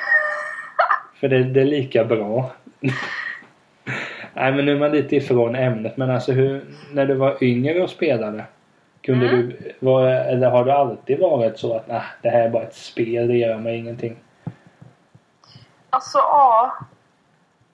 [1.19, 2.52] För det, det är lika bra.
[4.34, 7.82] Nej men nu är man lite ifrån ämnet men alltså hur, när du var yngre
[7.84, 8.43] och spelade
[9.02, 9.50] kunde Mm.
[9.50, 12.76] du, var, eller har du alltid varit så att nah, det här är bara ett
[12.76, 14.17] spel, det gör mig ingenting?
[15.89, 16.74] Alltså ja.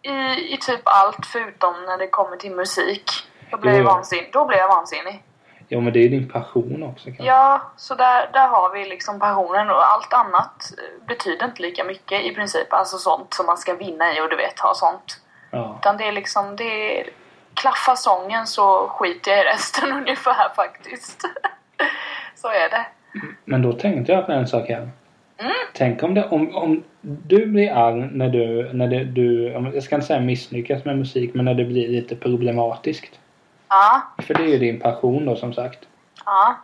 [0.02, 0.10] I,
[0.54, 3.12] I typ allt förutom när det kommer till musik.
[3.52, 4.30] Då blir jag vansinnig.
[4.34, 5.24] Då blir jag vansinnig.
[5.68, 7.24] Jo men det är din passion också kanske.
[7.24, 10.72] Ja, så där, där har vi liksom passionen och allt annat
[11.08, 12.74] betyder inte lika mycket i princip.
[12.74, 15.22] Alltså sånt som man ska vinna i och du vet, ha sånt.
[15.52, 15.78] Ja.
[15.80, 17.10] Utan det är liksom, det är...
[17.54, 21.22] Klaffa sången så skiter jag i resten ungefär faktiskt.
[22.36, 22.86] så är det.
[23.46, 24.90] Men då tänkte jag på en sak här.
[25.38, 25.52] Mm.
[25.74, 29.96] Tänk om, det, om, om du blir arg när du, när det, du, jag ska
[29.96, 33.20] inte säga misslyckas med musik, men när det blir lite problematiskt.
[33.70, 35.80] Ja, För det är ju din passion då som sagt.
[36.26, 36.58] ja.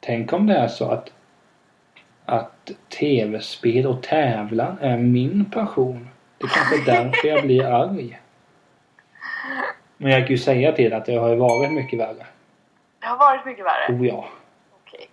[0.00, 1.12] Tänk om det är så att,
[2.24, 6.08] att tv-spel och tävlan är min passion.
[6.38, 8.20] Det är kanske därför jag blir arg.
[9.96, 12.26] Men jag kan ju säga till att det har ju varit mycket värre.
[12.98, 13.94] Det har varit mycket värre.
[13.94, 14.28] Oh ja.
[14.82, 15.08] Okej.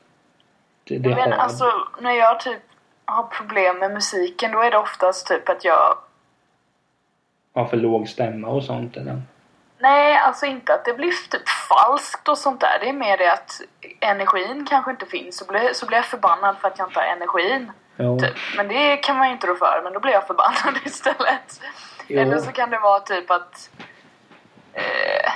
[0.84, 1.66] Det, det Men har alltså,
[2.00, 2.62] när jag typ
[3.06, 5.98] har problem med musiken då är det oftast typ att jag
[7.54, 9.22] har för låg stämma och sånt eller?
[9.78, 12.80] Nej, alltså inte att det blir typ falskt och sånt där.
[12.82, 13.62] Det är mer det att
[14.00, 15.38] energin kanske inte finns.
[15.38, 17.72] Så blir, så blir jag förbannad för att jag inte har energin.
[18.04, 18.20] Ja.
[18.20, 18.38] Typ.
[18.58, 19.82] Men det kan man ju inte rå för.
[19.84, 21.62] Men då blir jag förbannad istället.
[22.08, 22.20] Jo.
[22.20, 23.70] Eller så kan det vara typ att...
[24.74, 25.32] Eh,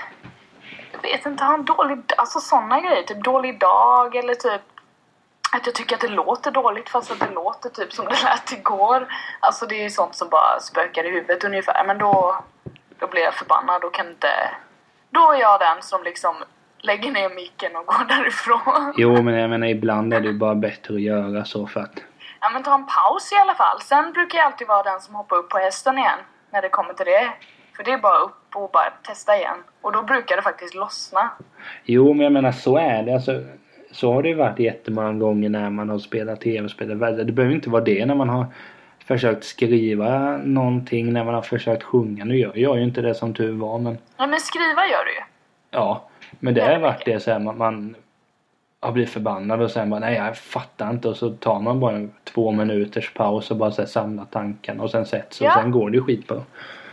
[0.91, 1.99] jag vet inte, ha en dålig...
[2.17, 3.03] Alltså såna grejer.
[3.03, 4.61] Typ dålig dag eller typ
[5.55, 8.51] att jag tycker att det låter dåligt fast att det låter typ som det lät
[8.51, 9.07] igår.
[9.39, 11.83] Alltså det är sånt som bara spökar i huvudet ungefär.
[11.87, 12.43] Men då,
[12.99, 14.27] då blir jag förbannad och kan inte...
[15.09, 16.35] Då är jag den som liksom
[16.79, 18.93] lägger ner micken och går därifrån.
[18.97, 21.99] Jo, men jag menar ibland är det ju bara bättre att göra så för att...
[22.45, 23.81] Ja men ta en paus i alla fall.
[23.81, 26.19] Sen brukar jag alltid vara den som hoppar upp på hästen igen.
[26.51, 27.29] När det kommer till det.
[27.75, 29.57] För det är bara upp och bara testa igen.
[29.81, 31.29] Och då brukar det faktiskt lossna.
[31.83, 33.13] Jo, men jag menar så är det.
[33.13, 33.43] Alltså,
[33.91, 36.87] så har det ju varit jättemånga gånger när man har spelat tv-spel.
[36.87, 38.45] Det behöver inte vara det när man har
[39.07, 42.25] försökt skriva någonting, när man har försökt sjunga.
[42.25, 43.97] Nu gör jag ju inte det som tur var, men...
[44.17, 45.21] Ja, men skriva gör du ju.
[45.71, 47.95] Ja, men det har varit det så här, man, man
[48.85, 51.95] har blivit förbannad och sen bara nej jag fattar inte och så tar man bara
[51.95, 55.47] en två minuters paus och bara så här, samlar tankarna och sen sätts ja.
[55.47, 56.43] och sen går det ju skitbra.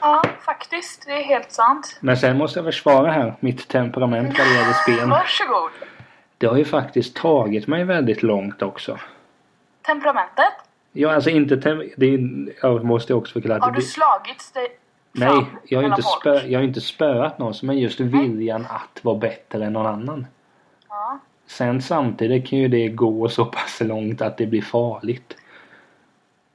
[0.00, 1.06] Ja, faktiskt.
[1.06, 1.98] Det är helt sant.
[2.00, 5.10] Men sen måste jag försvara här mitt temperament vad det gäller spel.
[5.10, 5.70] Varsågod.
[6.38, 8.98] Det har ju faktiskt tagit mig väldigt långt också.
[9.86, 10.54] Temperamentet?
[10.92, 13.60] Ja, alltså inte tem det är, Jag måste också förklara.
[13.60, 14.78] Har du slagits dig
[15.12, 19.18] Nej, jag har, inte spö, jag har inte spöat någon men just viljan att vara
[19.18, 20.26] bättre än någon annan.
[20.88, 21.18] Ja.
[21.52, 25.36] Sen samtidigt kan ju det gå så pass långt att det blir farligt.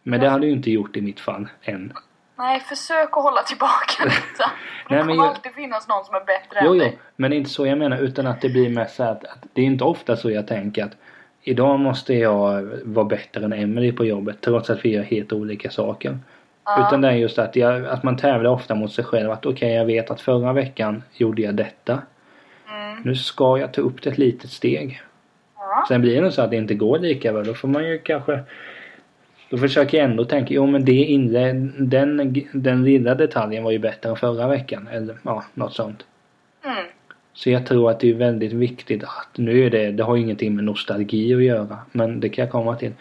[0.03, 1.93] Men det hade ju inte gjort i mitt fall än.
[2.37, 4.51] Nej, försök att hålla tillbaka detta.
[4.89, 5.25] det kommer jag...
[5.25, 6.99] alltid finnas någon som är bättre jo, än jo, dig.
[7.15, 9.45] men det är inte så jag menar utan att det blir mest så att, att
[9.53, 10.97] det är inte ofta så jag tänker att
[11.41, 15.69] idag måste jag vara bättre än Emily på jobbet trots att vi gör helt olika
[15.69, 16.19] saker.
[16.65, 16.87] Ja.
[16.87, 19.31] Utan det är just att, jag, att man tävlar ofta mot sig själv.
[19.31, 22.01] Att okej, okay, jag vet att förra veckan gjorde jag detta.
[22.69, 23.01] Mm.
[23.03, 25.01] Nu ska jag ta upp det ett litet steg.
[25.55, 25.85] Ja.
[25.87, 27.43] Sen blir det så att det inte går lika bra.
[27.43, 28.43] Då får man ju kanske
[29.49, 33.79] då försöker jag ändå tänka, jo men det inre, den, den lilla detaljen var ju
[33.79, 34.87] bättre än förra veckan.
[34.91, 36.05] Eller ja, något sånt.
[36.65, 36.85] Mm.
[37.33, 40.55] Så jag tror att det är väldigt viktigt att, nu är det, det har ingenting
[40.55, 41.77] med nostalgi att göra.
[41.91, 42.93] Men det kan jag komma till.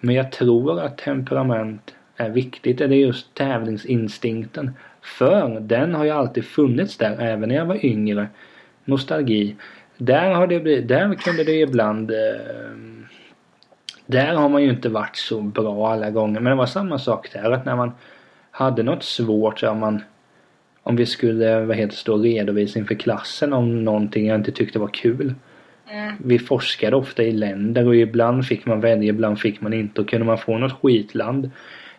[0.00, 2.80] Men jag tror att temperament är viktigt.
[2.80, 4.70] Är det just tävlingsinstinkten.
[5.02, 8.28] För den har ju alltid funnits där även när jag var yngre.
[8.88, 9.56] Nostalgi.
[9.96, 12.16] Där har det blivit, där kunde det ibland eh,
[14.06, 16.40] där har man ju inte varit så bra alla gånger.
[16.40, 17.50] Men det var samma sak där.
[17.50, 17.92] Att när man
[18.50, 20.02] hade något svårt så man
[20.82, 24.88] om vi skulle vad heter stå redovisa inför klassen om någonting jag inte tyckte var
[24.88, 25.34] kul.
[25.90, 26.14] Mm.
[26.24, 30.00] Vi forskade ofta i länder och ibland fick man välja, ibland fick man inte.
[30.00, 31.50] Och kunde man få något skitland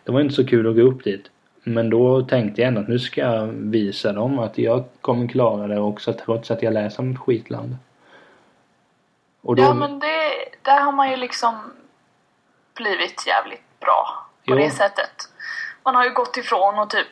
[0.04, 1.30] det var inte så kul att gå upp dit.
[1.62, 5.66] Men då tänkte jag ändå att nu ska jag visa dem att jag kommer klara
[5.66, 7.76] det också trots att jag läser om ett skitland.
[9.42, 9.54] Då...
[9.58, 10.30] Ja men det,
[10.62, 11.54] där har man ju liksom
[12.74, 14.56] blivit jävligt bra på jo.
[14.56, 15.28] det sättet.
[15.84, 17.06] Man har ju gått ifrån och typ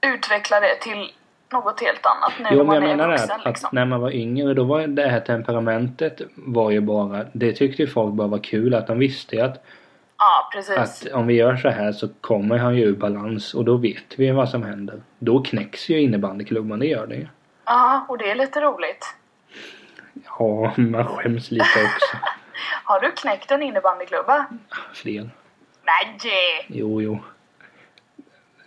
[0.00, 1.12] utveckla det till
[1.52, 3.30] något helt annat nu jo, när man jag är menar vuxen.
[3.30, 3.66] Att, liksom.
[3.66, 7.82] att när man var yngre då var det här temperamentet var ju bara, det tyckte
[7.82, 9.64] ju folk bara var kul att de visste att
[10.22, 10.76] Ja, precis.
[10.78, 14.18] Att om vi gör så här så kommer han ju ur balans och då vet
[14.18, 15.02] vi vad som händer.
[15.18, 17.28] Då knäcks ju innebandyklubban, det gör det ju.
[17.64, 19.14] Ja, och det är lite roligt.
[20.38, 22.16] Ja, man skäms lite också.
[22.84, 24.46] Har du knäckt en innebandyklubba?
[24.94, 25.30] Fler.
[25.82, 26.66] Nej!
[26.68, 27.18] Jo, jo.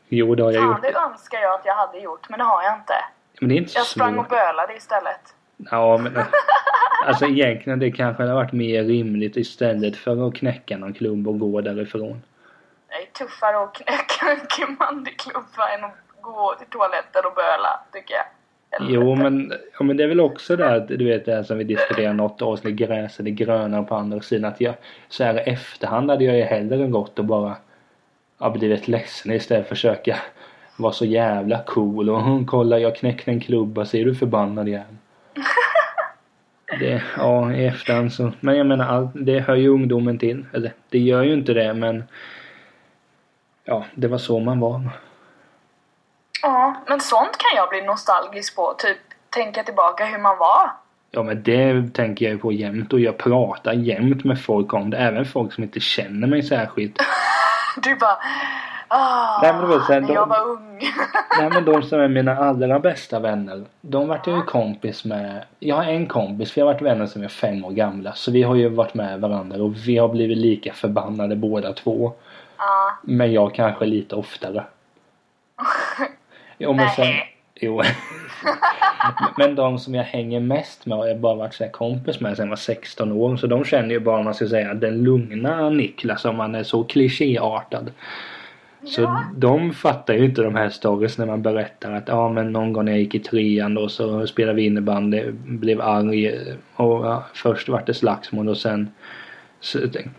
[0.07, 0.81] Jo, det har jag Fan, gjort.
[0.81, 2.93] det önskar jag att jag hade gjort, men det har jag inte.
[3.39, 5.35] Men det är inte jag sprang och bölade istället.
[5.57, 6.17] Ja, men
[7.05, 11.39] alltså egentligen det kanske hade varit mer rimligt istället för att knäcka någon klubb och
[11.39, 12.21] gå därifrån.
[12.87, 18.13] Det är tuffare att knäcka en bandyklubba än att gå till toaletten och böla, tycker
[18.13, 18.25] jag.
[18.79, 21.57] Jo men, ja, men det är väl också det att du vet det här som
[21.57, 24.73] vi diskuterade något avsnitt gräset är grönare på andra sidan att jag
[25.09, 27.55] så här i efterhand hade jag ju hellre gått och bara
[28.39, 30.17] ja, blivit ledsen istället för att försöka
[30.77, 34.99] vara så jävla cool och kolla jag knäckte en klubba, ser du förbannad igen?
[36.79, 38.31] Det, ja, i efterhand så.
[38.39, 40.45] Men jag menar, all, det hör ju ungdomen till.
[40.53, 42.03] Eller, det gör ju inte det, men...
[43.63, 44.89] Ja, det var så man var.
[46.41, 48.75] Ja, men sånt kan jag bli nostalgisk på.
[48.77, 48.97] Typ
[49.29, 50.71] tänka tillbaka hur man var.
[51.11, 54.89] Ja, men det tänker jag ju på jämt och jag pratar jämt med folk om
[54.89, 54.97] det.
[54.97, 56.99] Även folk som inte känner mig särskilt.
[57.83, 58.17] du bara...
[58.95, 60.79] Ah, nej, men det var så här, när de, jag var ung.
[61.39, 63.63] nej men de som är mina allra bästa vänner.
[63.81, 65.43] De vart jag ju kompis med.
[65.59, 68.13] Jag har en kompis, vi har varit vänner vi är fem år gamla.
[68.13, 72.13] Så vi har ju varit med varandra och vi har blivit lika förbannade båda två.
[72.57, 72.91] Ah.
[73.01, 74.63] Men jag kanske lite oftare.
[76.57, 77.13] Jo men sen,
[77.55, 77.81] jo.
[79.37, 82.45] men de som jag hänger mest med har jag bara varit så kompis med sen
[82.45, 83.37] jag var 16 år.
[83.37, 86.63] Så de känner ju bara om man ska säga den lugna Niklas om man är
[86.63, 87.91] så klichéartad.
[88.85, 89.23] Så Ja.
[89.35, 92.85] de fattar ju inte de här stories när man berättar att ja men någon gång
[92.85, 96.31] när jag gick i trean då så spelade vi innebandy, blev arg
[96.75, 98.89] och ja, först vart det slagsmål och sen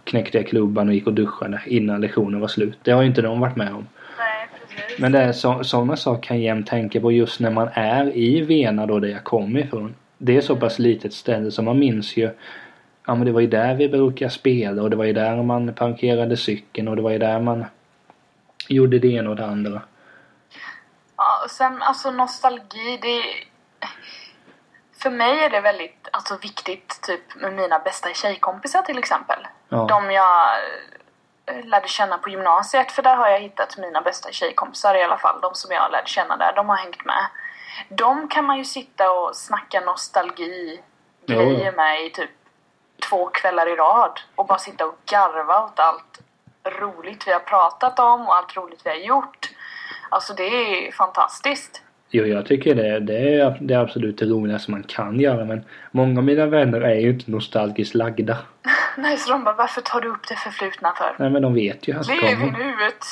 [0.04, 2.78] knäckte jag klubban och gick och duschade innan lektionen var slut.
[2.82, 3.86] Det har ju inte de varit med om.
[4.18, 4.98] Nej, precis.
[4.98, 8.16] Men det är så, sådana saker kan jag jämt tänka på just när man är
[8.16, 9.94] i Vena då där jag kommer ifrån.
[10.18, 12.30] Det är så pass litet ställe så man minns ju
[13.06, 15.72] Ja men det var ju där vi brukade spela och det var ju där man
[15.74, 17.64] parkerade cykeln och det var ju där man
[18.68, 19.82] gjorde det ena och det andra.
[21.16, 23.22] Ja, och sen alltså nostalgi, det...
[25.02, 29.46] För mig är det väldigt alltså, viktigt typ med mina bästa tjejkompisar till exempel.
[29.68, 29.86] Ja.
[29.88, 30.48] De jag
[31.46, 35.18] eh, lärde känna på gymnasiet, för där har jag hittat mina bästa tjejkompisar i alla
[35.18, 35.40] fall.
[35.40, 37.26] De som jag lärde känna där, de har hängt med.
[37.88, 40.80] De kan man ju sitta och snacka nostalgi
[41.26, 42.30] grejer med i typ
[43.08, 46.20] två kvällar i rad och bara sitta och garva åt allt
[46.70, 49.50] roligt vi har pratat om och allt roligt vi har gjort.
[50.08, 51.82] Alltså det är fantastiskt.
[52.10, 56.20] Jo, jag tycker det, det är det absolut det roligaste man kan göra men många
[56.20, 58.38] av mina vänner är ju inte nostalgiskt lagda.
[58.96, 61.14] Nej, så de bara, varför tar du upp det förflutna för?
[61.18, 62.58] Nej men de vet ju att det Lev i kommer.
[62.58, 63.04] nuet!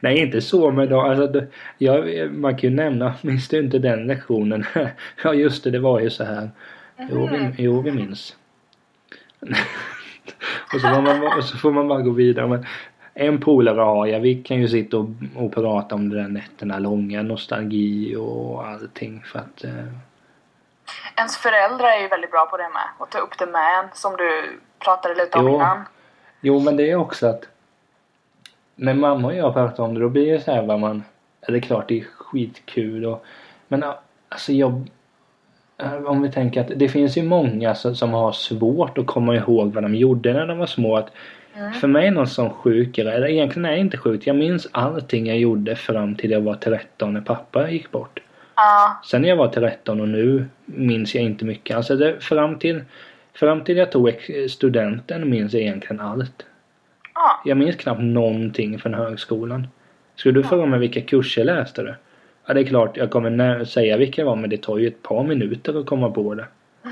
[0.00, 1.46] Nej inte så men då, alltså, det,
[1.78, 4.64] jag, man kan ju nämna, minns du inte den lektionen?
[5.22, 6.50] ja just det, det var ju så här.
[7.10, 8.36] Jo, vi, jo, vi minns.
[10.74, 12.46] och, så får man, och så får man bara gå vidare.
[12.46, 12.66] Men
[13.18, 14.20] en polare har jag.
[14.20, 15.06] Vi kan ju sitta och,
[15.36, 17.22] och prata om det där nätterna långa.
[17.22, 19.22] Nostalgi och allting.
[19.26, 19.64] För att...
[19.64, 19.70] Eh,
[21.16, 22.88] Ens föräldrar är ju väldigt bra på det med.
[22.98, 25.54] Och ta upp det med en, som du pratade lite om Jo.
[25.54, 25.84] innan.
[26.40, 27.48] jo men det är också att...
[28.74, 31.02] När mamma och jag pratar om det då blir det så här vad man...
[31.40, 33.24] Eller det är klart det är skitkul och...
[33.68, 33.84] Men
[34.28, 34.88] alltså jag...
[35.78, 39.34] eh, Om vi tänker att det finns ju många som, som har svårt att komma
[39.36, 40.96] ihåg vad de gjorde när de var små.
[40.96, 41.10] Att
[41.80, 44.26] För mig är något som sjukare, eller egentligen är det inte sjukt.
[44.26, 48.20] Jag minns allting jag gjorde fram till jag var 13 när pappa gick bort.
[48.56, 51.76] Ja, Sen när jag var 13 och nu minns jag inte mycket.
[51.76, 52.84] Alltså det, fram till
[53.34, 54.14] Fram till jag tog
[54.50, 56.46] studenten minns jag egentligen allt.
[57.14, 57.42] ja.
[57.44, 59.68] Jag minns knappt någonting från högskolan.
[60.14, 61.94] Skulle du fråga mig vilka kurser läste du?
[62.46, 65.02] Ja det är klart jag kommer säga vilka det var men det tar ju ett
[65.02, 66.46] par minuter att komma på det.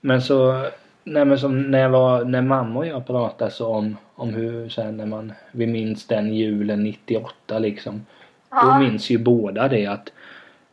[0.00, 0.66] Men så,
[1.04, 4.68] nej men som när jag var, när mamma och jag pratade så om, om hur
[4.68, 8.06] sen när man, vi minns den julen 98 liksom.
[8.50, 8.78] Då Ja.
[8.78, 10.12] minns ju båda det att,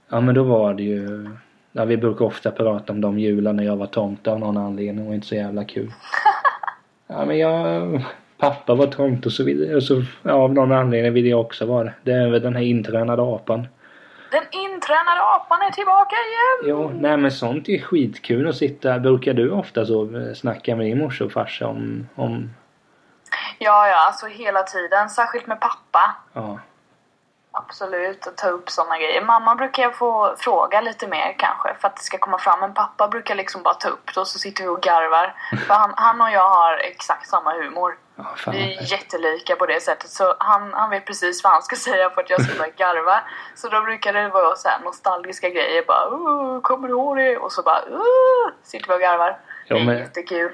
[0.09, 1.29] ja men då var det ju,
[1.71, 5.07] ja vi brukar ofta prata om de jular när jag var tomte av någon anledning
[5.07, 5.91] och inte så jävla kul.
[7.09, 8.01] Ja men jag,
[8.37, 11.65] pappa var tomte och så vidare och så, ja, av någon anledning vill jag också
[11.65, 11.93] vara det.
[12.03, 13.67] Det är väl den här intränade apan.
[14.31, 16.69] Den intränade apan är tillbaka igen!
[16.69, 18.99] Jo, nej men sånt är skitkul att sitta.
[18.99, 22.49] Brukar du ofta så eh, snacka med din morsa och farsa om, om
[23.59, 25.09] Ja, ja, alltså hela tiden.
[25.09, 26.15] Särskilt med pappa.
[26.33, 26.59] ja.
[27.51, 29.25] Absolut, att ta upp sådana grejer.
[29.25, 32.59] Mamma brukar jag få fråga lite mer kanske för att det ska komma fram.
[32.59, 35.35] Men pappa brukar liksom bara ta upp det och så sitter vi och garvar.
[35.67, 37.97] För han, han och jag har exakt samma humor.
[38.17, 38.53] Ja, fan.
[38.55, 40.09] Vi är jättelika på det sättet.
[40.09, 43.19] Så han, han vet precis vad han ska säga för att jag ska börja garva.
[43.55, 45.83] Så då brukar det vara så här nostalgiska grejer.
[45.87, 47.37] Bara "Åh, kommer du ihåg det?
[47.37, 47.79] Och så bara
[48.63, 49.37] sitter vi och garvar.
[49.67, 50.51] Ja, det är men- jättekul.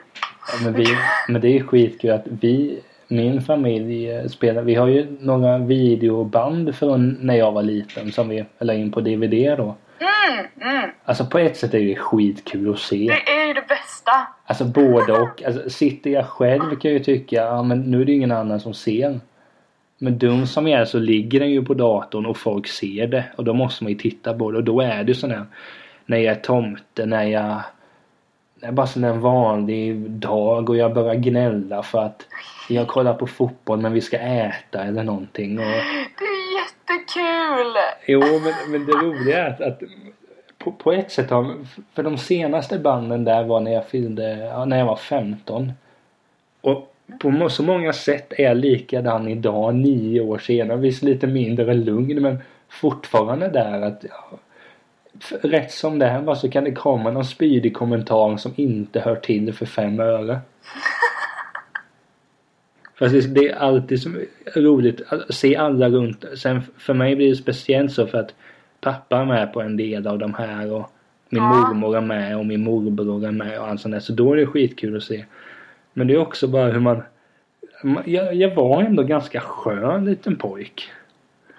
[0.52, 0.98] Ja, men, vi,
[1.28, 6.76] men det är skitkul att vi, min familj eh, spelar, vi har ju några videoband
[6.76, 9.76] från när jag var liten som vi la in på DVD då.
[10.00, 10.90] Mm, mm.
[11.06, 12.96] Alltså på ett sätt är det skitkul att se.
[13.26, 14.12] Det är ju det bästa.
[14.54, 15.44] Alltså både och.
[15.44, 18.32] Alltså, sitter jag själv kan jag ju tycka, ja men nu är det ju ingen
[18.32, 19.20] annan som ser.
[19.98, 23.26] Men dum som jag är så ligger den ju på datorn och folk ser det.
[23.36, 24.58] Och då måste man ju titta på det.
[24.58, 25.46] Och då är det sån här,
[26.06, 27.62] när jag är tomte, när jag
[28.56, 32.28] det är bara sån en vanlig dag och jag börjar gnälla för att
[32.70, 35.60] jag kollar på fotboll men vi ska äta eller någonting.
[35.60, 37.74] Och, Det är jättekul!
[38.08, 39.82] Jo, men, men det roliga är att, att
[40.64, 41.56] på, på ett sätt har,
[41.94, 45.72] för de senaste banden där var när jag fyllde, ja, när jag var 15.
[46.62, 50.78] Och på så många sätt är jag likadan idag, nio år senare.
[50.78, 52.38] Visst lite mindre lugn men
[52.70, 54.40] fortfarande där att ja,
[55.42, 59.54] rätt som det är så kan det komma någon spydig kommentar som inte hör till
[59.54, 60.40] för fem öre.
[63.00, 64.10] Fast det är alltid så
[64.56, 66.26] roligt att se alla runt.
[66.36, 68.34] Sen för mig blir det speciellt så för att
[68.84, 70.90] pappa är med på en del av de här och
[71.30, 71.50] min Ja.
[71.50, 74.00] mormor är med och min morbror är med och allt sånt där.
[74.00, 75.26] Så då är det skitkul att se.
[75.94, 77.04] Men det är också bara hur man...
[78.06, 80.92] Jag, jag var ändå ganska skön liten pojk.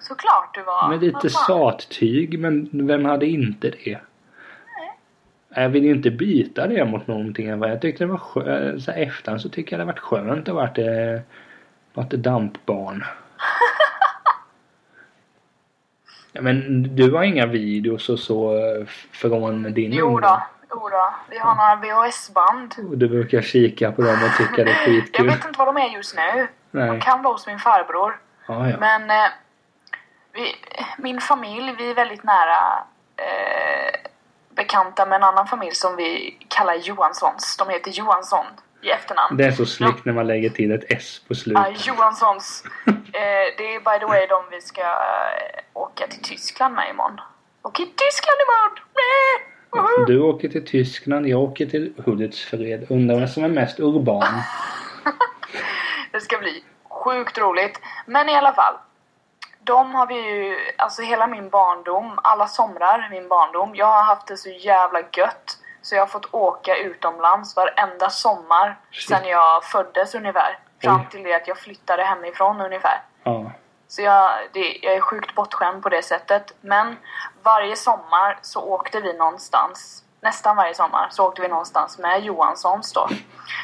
[0.01, 0.89] Såklart du var.
[0.89, 3.99] Med lite sattyg men vem hade inte det?
[5.57, 7.47] Jag vill ju inte byta det mot någonting.
[7.49, 8.83] Jag tyckte det var skönt.
[8.83, 11.21] Så efterhand så tycker jag det varit skönt att varit, eh,
[11.95, 13.05] varit dampbarn.
[16.35, 21.15] ja, men du har inga videos och så eh, från din Jo då, jo då.
[21.31, 22.75] Vi har några VHS-band.
[22.99, 25.27] Du brukar kika på dem och tycka det är Jag skitkul?
[25.27, 26.49] vet inte var de är just nu.
[26.71, 27.01] De Nej.
[27.01, 28.21] kan vara hos min farbror.
[28.49, 28.77] Ja, ja.
[28.81, 29.31] Men eh,
[30.33, 30.55] vi,
[30.99, 32.85] min familj, vi är väldigt nära
[33.17, 34.01] eh,
[34.57, 37.57] bekanta med en annan familj som vi kallar Johanssons.
[37.57, 38.47] De heter Johansson
[38.83, 39.37] i efternamn.
[39.37, 41.87] Det är så snyggt när man lägger till ett S på Ja, slutet.
[41.87, 42.65] Johanssons.
[43.15, 47.21] Eh, det är by the way de vi ska eh, åka till Tyskland med imorgon.
[47.63, 48.85] Åker till Tyskland imorgon!
[50.07, 52.87] Du åker till Tyskland, jag åker till Hultsfred.
[52.91, 54.23] Undrar vem som är mest urban.
[56.13, 57.81] Det ska bli sjukt roligt.
[58.07, 58.75] Men i alla fall.
[59.61, 63.75] De har vi ju, alltså hela min barndom, alla somrar min barndom.
[63.75, 65.59] Jag har haft det så jävla gött.
[65.83, 69.09] Så jag har fått åka utomlands varenda sommar Shit.
[69.09, 70.59] sen jag föddes ungefär.
[70.85, 73.03] Fram till det att jag flyttade hemifrån ungefär.
[73.23, 73.51] Ja.
[73.89, 76.53] Så jag, det, jag är sjukt bortskämd på det sättet.
[76.61, 76.97] Men
[77.43, 82.93] varje sommar så åkte vi någonstans, nästan varje sommar, så åkte vi någonstans med Johanssons
[82.93, 83.09] då.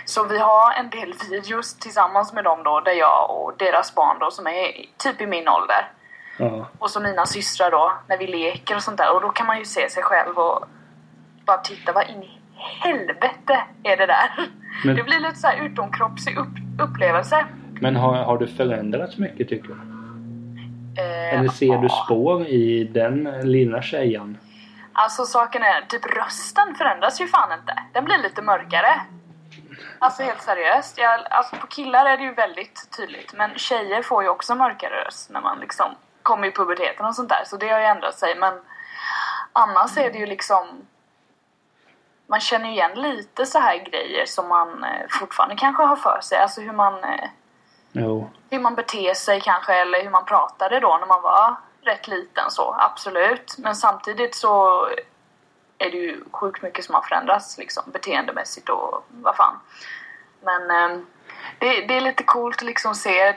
[0.05, 4.19] Så vi har en del videos tillsammans med dem då, där jag och deras barn
[4.19, 5.89] då som är typ i min ålder.
[6.39, 6.67] Ja.
[6.79, 9.15] Och så mina systrar då, när vi leker och sånt där.
[9.15, 10.65] Och då kan man ju se sig själv och
[11.45, 12.41] bara titta, vad in i
[12.83, 14.49] helvete är det där?
[14.85, 16.49] Men- Det blir lite så här utomkroppslig upp,
[16.81, 17.47] upplevelse.
[17.81, 19.75] Men har, har du förändrats mycket tycker du?
[21.03, 24.39] Eh, Eller ser du spår i den lilla tjejen?
[24.93, 27.83] Alltså saken är, typ rösten förändras ju fan inte.
[27.93, 29.01] Den blir lite mörkare.
[29.99, 30.99] Alltså helt seriöst.
[30.99, 33.35] Jag, alltså på killar är det ju väldigt tydligt.
[33.37, 35.87] Men tjejer får ju också mörkare röst när man liksom
[36.23, 37.43] kommer i puberteten och sånt där.
[37.47, 38.35] Så det har ju ändrat sig.
[38.39, 38.55] Men
[39.53, 40.67] annars är det ju liksom...
[42.31, 46.39] Man känner igen lite så här grejer som man eh, fortfarande kanske har för sig.
[46.39, 47.29] Alltså hur man, eh,
[47.93, 48.31] Jo.
[48.51, 52.51] hur man beter sig kanske eller hur man pratade då när man var rätt liten
[52.51, 53.55] så, absolut.
[53.59, 54.85] Men samtidigt så
[55.79, 59.61] är det ju sjukt mycket som har förändrats liksom beteendemässigt och vad fan.
[60.41, 60.99] Men eh,
[61.59, 63.37] det, det är lite coolt att liksom se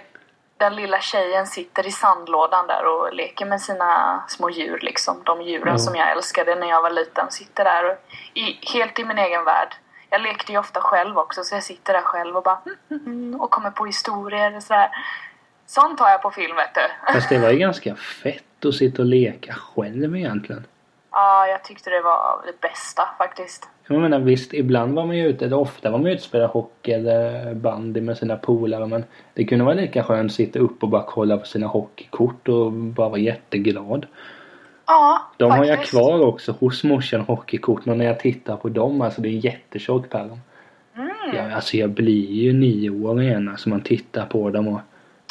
[0.57, 5.21] den lilla tjejen sitter i sandlådan där och leker med sina små djur liksom.
[5.23, 5.77] De djuren Ja.
[5.77, 7.31] som jag älskade när jag var liten.
[7.31, 7.97] Sitter där och,
[8.33, 9.75] i, helt i min egen värld.
[10.09, 12.59] Jag lekte ju ofta själv också så jag sitter där själv och bara
[13.39, 14.89] och kommer på historier och sådär.
[15.65, 17.13] Sånt har jag på film vet du.
[17.13, 20.67] Fast det var ju ganska fett att sitta och leka själv egentligen.
[21.11, 23.69] Ja, jag tyckte det var det bästa faktiskt.
[23.87, 26.25] Jag menar visst, ibland var man ju ute, eller ofta var man ju ute och
[26.25, 29.03] spelade hockey eller bandy med sina polare men
[29.33, 32.71] det kunde vara lika skönt att sitta upp och bara kolla på sina hockeykort och
[32.71, 34.05] bara vara jätteglad.
[34.87, 35.93] Ja, De har faktiskt.
[35.93, 39.33] jag kvar också hos morsan hockeykorten och när jag tittar på dem, alltså det är
[39.33, 40.39] en jättetjock pärm.
[40.97, 41.09] Mm.
[41.35, 44.79] Ja, alltså jag blir ju nio år igen alltså man tittar på dem och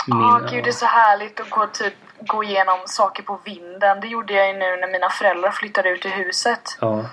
[0.07, 1.95] Ja, min- gud det är så härligt att gå, typ,
[2.27, 4.01] gå igenom saker på vinden.
[4.01, 6.63] Det gjorde jag ju nu när mina föräldrar flyttade ut i huset.
[6.81, 7.05] Ja,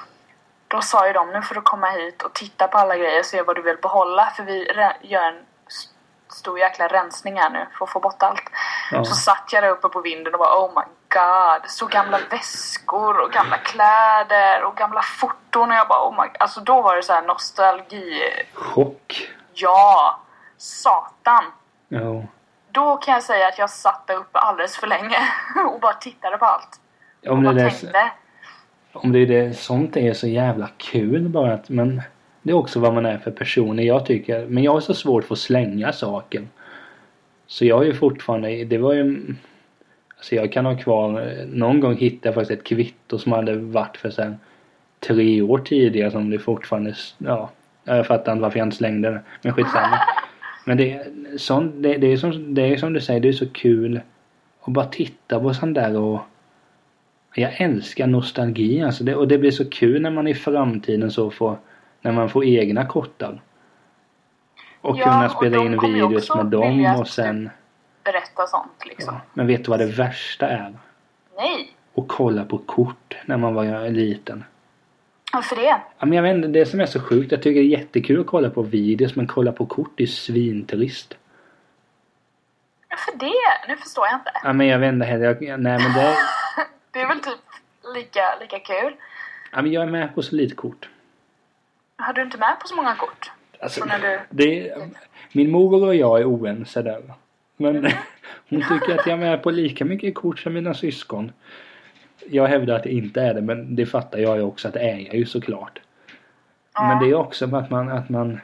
[0.69, 3.25] Då sa ju de nu får du komma hit och titta på alla grejer och
[3.25, 5.45] se vad du vill behålla för vi gör en
[6.27, 8.43] stor jäkla rensning här nu för att få bort allt.
[8.91, 9.05] Ja.
[9.05, 11.69] Så satt jag där uppe på vinden och bara oh my god.
[11.69, 16.59] Så gamla väskor och gamla kläder och gamla foton och jag bara oh my Alltså
[16.59, 18.23] då var det så här nostalgi.
[18.53, 19.29] chock.
[19.53, 20.19] Ja!
[20.57, 21.43] Satan!
[21.87, 22.23] Ja.
[22.71, 25.17] Då kan jag säga att jag satt där uppe alldeles för länge
[25.73, 26.79] och bara tittade på allt.
[27.27, 27.87] Om och bara är tänkte.
[27.91, 28.11] det,
[28.91, 32.01] om det är det, sånt är så jävla kul bara att, men
[32.41, 33.83] det är också vad man är för personer.
[33.83, 36.47] Jag tycker, men jag har så svårt för att slänga saker.
[37.47, 39.35] Så jag är ju fortfarande, det var ju
[40.19, 43.97] Alltså jag kan ha kvar, någon gång hittade jag faktiskt ett kvitto som hade varit
[43.97, 44.37] för sen
[44.99, 47.49] tre år tidigare som det fortfarande, ja,
[47.83, 49.21] jag fattar inte varför jag inte slängde det.
[49.41, 49.99] Men skitsamma.
[50.65, 53.49] Men det, sånt, det, det, är som, det är som du säger, det är så
[53.49, 54.01] kul
[54.61, 56.19] att bara titta på sånt där och
[57.33, 59.03] jag älskar nostalgi alltså.
[59.03, 61.57] Det, och det blir så kul när man i framtiden så får,
[62.01, 63.41] när man får egna kortar.
[64.81, 67.49] Och Ja, kunna och spela de in videos med dem och sen
[68.03, 69.13] Berätta sånt liksom.
[69.13, 70.77] Ja, men vet du vad det värsta är?
[71.37, 71.75] Nej!
[71.95, 74.43] Att kolla på kort när man var liten.
[75.33, 75.81] Varför det?
[75.99, 77.31] Ja, men jag vet inte, det som är så sjukt.
[77.31, 81.17] Jag tycker det är jättekul att kolla på videos men kolla på kort är svintrist.
[82.89, 83.67] Varför det?
[83.67, 84.31] Nu förstår jag inte.
[84.43, 85.25] Ja, men jag vet inte heller.
[85.25, 86.15] Jag, nej men det...
[86.99, 87.45] Det är väl typ
[87.95, 88.95] lika, lika kul.
[89.51, 90.89] Ja, men jag är med på så lite kort.
[91.95, 93.31] Har du inte med på så många kort?
[93.59, 94.19] Alltså, du...
[94.29, 94.73] det,
[95.31, 97.01] min mor och jag är oense där.
[97.57, 97.75] Men
[98.49, 101.31] hon tycker att jag är med på lika mycket kort som mina syskon.
[102.29, 104.79] Jag hävdar att det inte är det men det fattar jag ju också att det
[104.91, 105.79] är jag ju såklart.
[106.73, 108.39] Men det är också att man, att man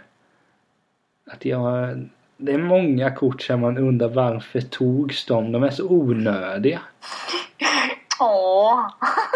[1.25, 1.99] att jag
[2.37, 5.51] det är många kort som man undrar varför togs de?
[5.51, 6.81] De är så onödiga.
[8.19, 8.87] Åh!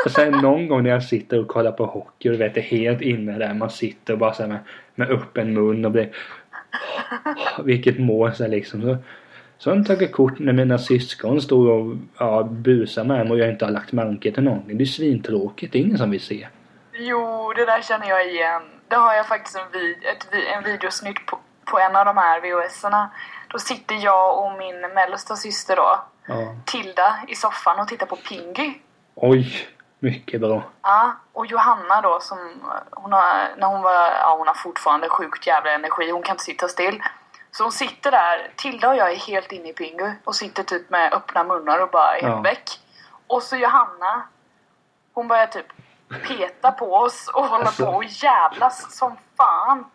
[0.06, 2.60] Och sen någon gång när jag sitter och kollar på hockey och du vet det
[2.60, 4.60] är helt inne där man sitter och bara så med,
[4.96, 6.10] med öppen mun och blir
[7.64, 8.82] vilket mål så liksom.
[8.82, 8.98] Så,
[9.58, 13.40] så har de tagit kort när mina syskon står och ja, busar med mig och
[13.40, 14.78] jag inte har lagt märke till någonting.
[14.78, 15.74] Det är svintråkigt.
[15.74, 16.48] Det är ingen som vill se.
[16.94, 18.62] Jo, det där känner jag igen.
[18.88, 22.42] Det har jag faktiskt en, vid, ett, en videosnutt på, på en av de här
[22.42, 23.10] VHS-erna.
[23.48, 26.56] Då sitter jag och min mellersta syster då, Ja.
[26.66, 28.74] Tilda, i soffan och tittar på Pingy.
[29.16, 29.68] Oj,
[30.00, 30.62] mycket bra.
[30.82, 32.62] Ja, och Johanna då som
[32.92, 36.44] hon har, när hon var, ja hon har fortfarande sjukt jävla energi, hon kan inte
[36.44, 37.04] sitta still.
[37.52, 40.90] Så hon sitter där, Tilda och jag är helt inne i Pingu och sitter typ
[40.90, 42.42] med öppna munnar och bara Ja.
[42.42, 42.70] väck.
[43.28, 44.24] Och så Johanna,
[45.14, 45.66] hon börjar typ
[46.28, 47.86] peta på oss och hålla Alltså.
[47.86, 49.86] på och jävlas som fan.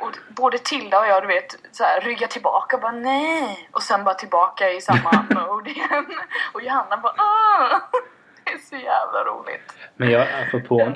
[0.00, 3.68] Och både Tilda och jag du vet så här, ryggar tillbaka och bara nej.
[3.72, 6.06] Och sen bara tillbaka i samma mode igen.
[6.54, 7.78] Och Johanna bara Åh!
[8.44, 9.72] Det är så jävla roligt.
[9.96, 10.92] Men jag, apropå,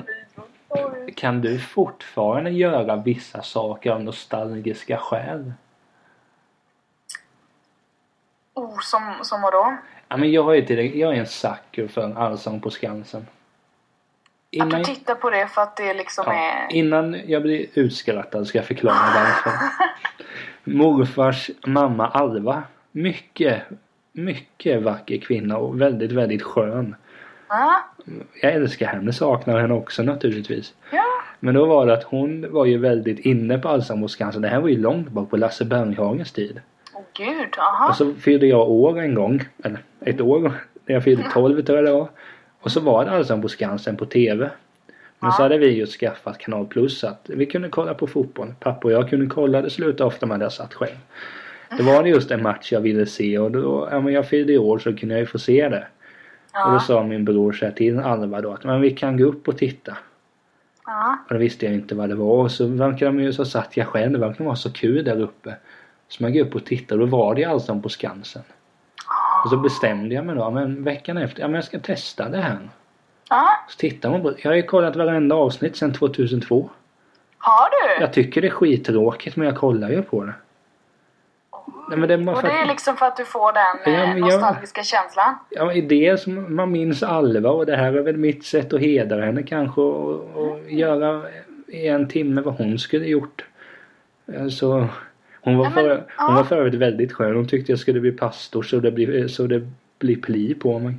[1.15, 5.53] kan du fortfarande göra vissa saker av nostalgiska skäl?
[8.53, 9.77] Oh, som, som vadå?
[10.07, 13.27] Ja, men jag, är till, jag är en sucker för Allsång på Skansen.
[14.59, 16.73] Att Innan, du tittar på det för att det liksom ja, är...
[16.75, 19.51] innan jag blir utskrattad ska jag förklara varför.
[20.63, 22.63] Morfars mamma Alva.
[22.91, 23.61] Mycket,
[24.11, 26.95] mycket vacker kvinna och väldigt, väldigt skön.
[27.49, 27.83] Ja,
[28.41, 30.73] Jag älskar henne, saknar henne också naturligtvis.
[30.91, 31.03] ja.
[31.39, 34.41] Men då var det att hon var ju väldigt inne på Allsång på Skansen.
[34.41, 36.61] Det här var ju långt bak på Lasse Berghagens tid.
[36.93, 37.89] Åh gud, aha.
[37.89, 39.43] Och så fyllde jag år en gång.
[39.63, 40.39] Eller ett år.
[40.85, 42.09] När jag fyllde 12 tror jag det var.
[42.65, 44.49] Och så var det Allsång på Skansen på TV.
[45.19, 45.43] Men så Ja.
[45.43, 48.53] hade vi ju skaffat Kanal Plus så att vi kunde kolla på fotboll.
[48.59, 49.61] Pappa och jag kunde kolla.
[49.61, 50.95] Det slutade ofta med att jag satt själv.
[51.77, 54.57] Det var det just en match jag ville se och då, ja men jag fyllde
[54.57, 55.87] år så kunde jag ju få se det.
[56.65, 59.17] Och då Ja, sa min bror så här till Alva då att men vi kan
[59.17, 59.97] gå upp och titta.
[60.85, 61.17] ja.
[61.27, 62.43] Och då visste jag inte vad det var.
[62.43, 64.11] Och så verkade de ju så satt jag själv.
[64.11, 65.55] Det verkade vara så kul där uppe.
[66.07, 68.41] Så man gick upp och tittade och då var det Allsång på Skansen.
[69.45, 72.37] Och så bestämde jag mig då, men veckan efter, ja men jag ska testa det
[72.37, 72.57] här.
[73.29, 76.69] Ja, Så tittar man på Jag har ju kollat varenda avsnitt sedan 2002.
[77.37, 78.01] har du?
[78.01, 80.33] Jag tycker det är skittråkigt men jag kollar ju på det.
[81.89, 84.03] Nej men det är Och det är att, liksom för att du får den Ja,
[84.03, 85.35] eh, jag- nostalgiska känslan?
[85.49, 89.25] ja, men dels man minns Alva och det här är väl mitt sätt att hedra
[89.25, 91.21] henne kanske och, och göra
[91.67, 93.45] i en timme vad hon skulle gjort.
[94.33, 94.87] Eh, Så
[95.45, 96.35] hon var, Ja, men, för, hon ja.
[96.35, 97.35] var för övrigt väldigt skön.
[97.35, 99.67] Hon tyckte jag skulle bli pastor så det blir, så det
[99.99, 100.95] blir pli på mig.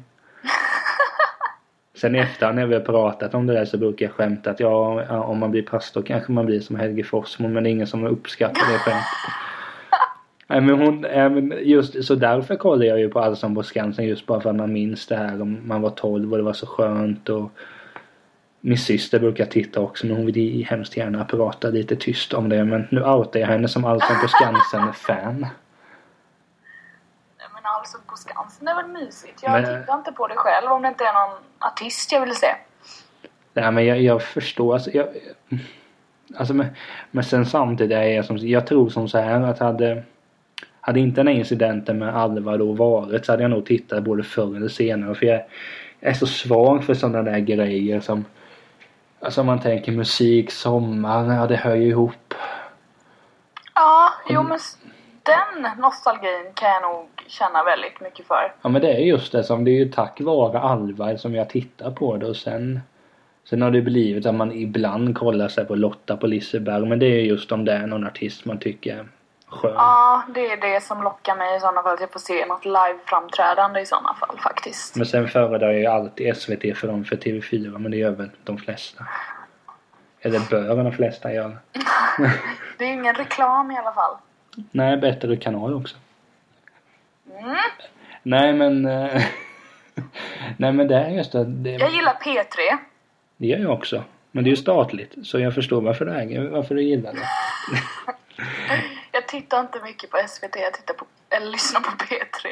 [1.95, 4.61] Sen i efterhand när vi har pratat om det där så brukar jag skämta att
[4.61, 7.87] ja, om man blir pastor kanske man blir som Helge Fossmo men det är ingen
[7.87, 9.05] som uppskattar det skämtet.
[10.49, 14.07] Nej men hon, äh, men just så därför kollar jag ju på Allsång på Skansen
[14.07, 16.53] just bara för att man minns det här om man var 12 och det var
[16.53, 17.51] så skönt och
[18.67, 22.65] min syster brukar titta också men hon vill hemskt gärna prata lite tyst om det
[22.65, 25.41] men nu outar jag henne som Allsång på Skansen-fan.
[27.55, 29.43] Men alltså på Skansen är väl mysigt?
[29.43, 32.35] Jag Men- tittar inte på det själv om det inte är någon artist jag vill
[32.35, 32.47] se.
[33.53, 35.07] Nej men jag, jag förstår alltså, jag,
[36.37, 36.67] alltså men,
[37.11, 40.03] men sen samtidigt är jag som, jag tror som så här att hade
[40.81, 44.23] hade inte den här incidenten med Alva då varit så hade jag nog tittat både
[44.23, 45.43] förr eller senare för jag
[46.01, 48.25] är så svag för sådana där grejer som
[49.21, 52.35] Alltså om man tänker musik, sommar, ja det hör ju ihop.
[53.75, 54.59] Ja, jo men
[55.23, 58.55] den nostalgin kan jag nog känna väldigt mycket för.
[58.63, 61.51] Ja men det är just det som det är ju tack vare Alva som jag
[61.51, 62.81] tittar på det och sen
[63.49, 67.07] Sen har det blivit att man ibland kollar sig på Lotta på Liseberg men det
[67.07, 69.07] är just om det är någon artist man tycker
[69.49, 69.73] skön.
[69.75, 71.95] Ja, det är det som lockar mig i sådana fall.
[71.95, 74.97] Att jag får se något live-framträdande i sådana fall faktiskt.
[74.97, 78.31] Men sen föredrar jag ju alltid SVT för dem för TV4 men det gör väl
[78.45, 79.05] de flesta.
[80.21, 81.53] Eller bör de flesta göra.
[82.79, 84.17] Det är ingen reklam i alla fall.
[84.71, 85.97] Nej, bättre kanal också.
[87.39, 87.57] Mm.
[88.23, 88.87] Nej men...
[88.87, 89.23] eh,
[90.57, 91.45] Nej men det är just det.
[91.45, 92.79] Det, Jag gillar P3.
[93.37, 94.03] det gör jag också.
[94.31, 95.15] Men det är ju statligt.
[95.23, 97.21] Så jag förstår varför du äger, varför du gillar det.
[99.17, 102.49] Jag tittar inte mycket på SVT, jag tittar på, eller lyssnar på P3.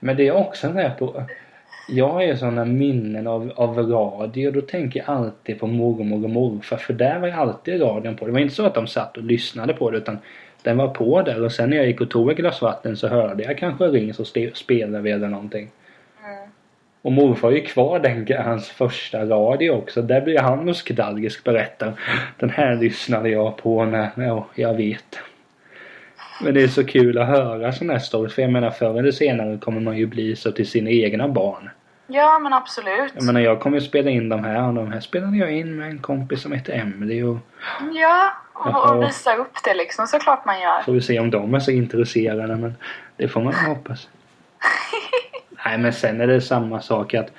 [0.00, 1.24] Men det är också en där på...
[1.88, 4.50] Jag har ju sådana minnen av, av radio.
[4.50, 6.76] Då tänker jag alltid på mormor och morfar.
[6.76, 8.26] För där var ju alltid radion på.
[8.26, 10.18] Det var inte så att de satt och lyssnade på det utan
[10.62, 11.44] den var på där.
[11.44, 14.14] Och sen när jag gick och tog ett glas vatten så hörde jag kanske ring
[14.14, 15.70] så spelade vi eller någonting.
[16.24, 16.50] Mm.
[17.02, 20.02] Och morfar är ju kvar den, hans första radio också.
[20.02, 22.00] Där blir han nostalgisk berättar.
[22.36, 25.18] Den här lyssnade jag på när, ja, jag vet.
[26.40, 28.34] Men det är så kul att höra sådana här stories.
[28.34, 31.70] För jag menar förr eller senare kommer man ju bli så till sina egna barn.
[32.06, 33.12] Ja, men absolut.
[33.14, 35.76] Jag menar jag kommer ju spela in de här och de här spelade jag in
[35.76, 37.38] med en kompis som heter Emily och
[37.94, 40.06] Ja, och, visa upp det liksom.
[40.06, 40.82] Såklart man gör.
[40.82, 42.74] får vi se om de är så intresserade men
[43.16, 44.08] det får man hoppas.
[45.64, 47.30] Nej men sen är det samma sak att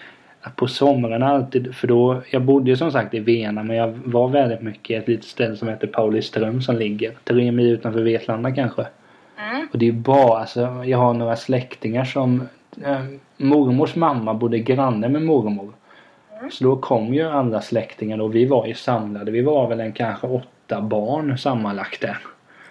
[0.55, 4.27] på sommaren alltid, för då, jag bodde ju som sagt i Vena men jag var
[4.27, 8.51] väldigt mycket i ett litet ställe som heter Pauliström som ligger tre mil utanför Vetlanda
[8.51, 8.85] kanske.
[9.51, 9.67] Mm.
[9.71, 12.47] Och det är bara, alltså jag har några släktingar som
[12.85, 13.03] eh,
[13.37, 15.73] mormors mamma bodde granne med mormor.
[16.39, 16.51] Mm.
[16.51, 19.31] Så då kom ju andra släktingar och vi var ju samlade.
[19.31, 22.17] Vi var väl en kanske åtta barn sammanlagt där.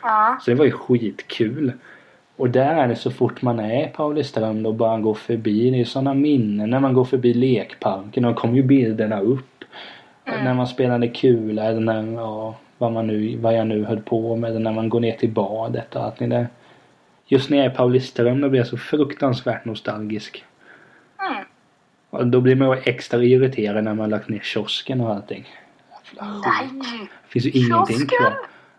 [0.02, 0.38] Ja.
[0.40, 1.72] Så det var ju skitkul.
[2.38, 5.70] Och där är det så fort man är i Pauliström och bara går förbi.
[5.70, 8.24] Det är ju sådana minnen när man går förbi lekparken.
[8.24, 9.64] Och kommer ju bilderna upp.
[10.24, 10.44] Mm.
[10.44, 14.36] När man spelade kula eller när, ja, vad, man nu, vad jag nu höll på
[14.36, 14.50] med.
[14.50, 16.48] Eller när man går ner till badet och allt det där.
[17.26, 20.44] Just när jag är i Pauliström då blir jag så fruktansvärt nostalgisk.
[21.30, 21.44] Mm.
[22.10, 25.46] Och då blir man ju extra irriterad när man lagt ner kiosken och allting.
[26.16, 27.10] Jävla skit.
[27.22, 28.34] Det finns ju ingenting kvar.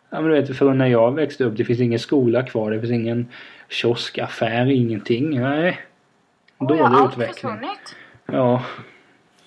[0.10, 2.80] Ja men du vet, för när jag växte upp, det finns ingen skola kvar, det
[2.80, 3.28] finns ingen
[3.70, 5.40] kioskaffär, ingenting.
[5.40, 5.80] Nej.
[6.58, 7.34] Oj, Dålig har allt utveckling.
[7.34, 7.96] försvunnit?
[8.26, 8.64] Ja.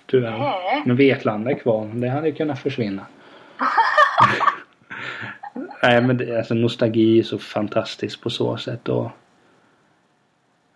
[0.07, 0.39] Tyvärr.
[0.39, 0.83] Nej.
[0.87, 1.91] Men Vetlanda är kvar.
[1.95, 3.07] Det hade kunnat försvinna.
[5.83, 9.11] Nej men det, alltså nostalgi är så fantastiskt på så sätt och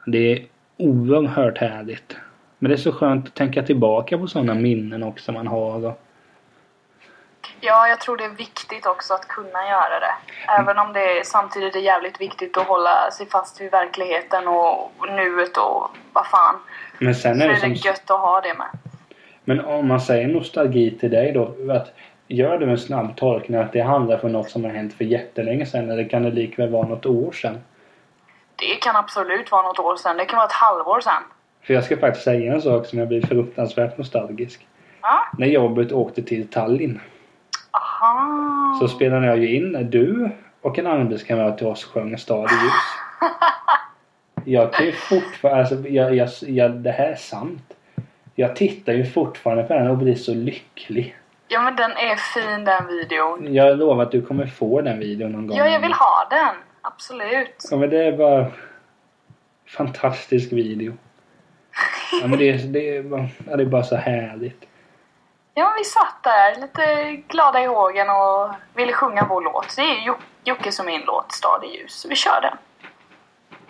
[0.07, 0.45] det är
[0.77, 2.17] oerhört härligt.
[2.59, 5.87] Men det är så skönt att tänka tillbaka på sådana minnen också man har.
[5.87, 6.01] Och,
[7.67, 10.15] Ja, jag tror det är viktigt också att kunna göra det.
[10.59, 14.93] Även om det är, samtidigt är jävligt viktigt att hålla sig fast vid verkligheten och
[15.09, 16.55] nuet och vad fan.
[16.99, 17.69] men sen Så är är det som...
[17.71, 18.67] det gött att ha det med.
[19.45, 21.73] Men om man säger nostalgi till dig då.
[21.73, 21.93] Att,
[22.29, 25.67] gör du en snabb tolkning att det handlar om något som har hänt för jättelänge
[25.67, 27.59] sedan eller kan det likväl vara något år sedan?
[28.57, 30.17] Det kan absolut vara något år sedan.
[30.17, 31.23] Det kan vara ett halvår sedan.
[31.63, 34.67] För jag ska faktiskt säga en sak som jag blir fruktansvärt nostalgisk.
[35.03, 35.27] Ja.
[35.39, 37.01] När jobbet åkte till Tallinn
[38.07, 38.77] Aha.
[38.81, 40.31] så spelade jag ju in när du
[40.61, 42.73] och en arbetskamrat till oss sjöng Stad i ljus.
[44.45, 47.75] Jag kan ju fortfarande, alltså jag, jag, jag, det här är sant.
[48.35, 51.17] Jag tittar ju fortfarande på den och blir så lycklig.
[51.49, 53.55] Ja, men den är fin den videon.
[53.55, 55.59] Jag lovar att du kommer få den videon någon gång.
[55.59, 56.55] Ja, jag vill ha den.
[56.83, 57.69] Absolut.
[57.71, 58.47] Ja men det är bara
[59.67, 60.93] fantastisk video.
[62.23, 64.65] Ja men det är, det är, bara, det är bara så härligt.
[65.59, 69.77] Ja, vi satt där lite glada i hågen och ville sjunga vår låt.
[69.77, 72.07] Det är Jo- Jockes och min låt, Stad i ljus.
[72.09, 72.57] Vi kör den.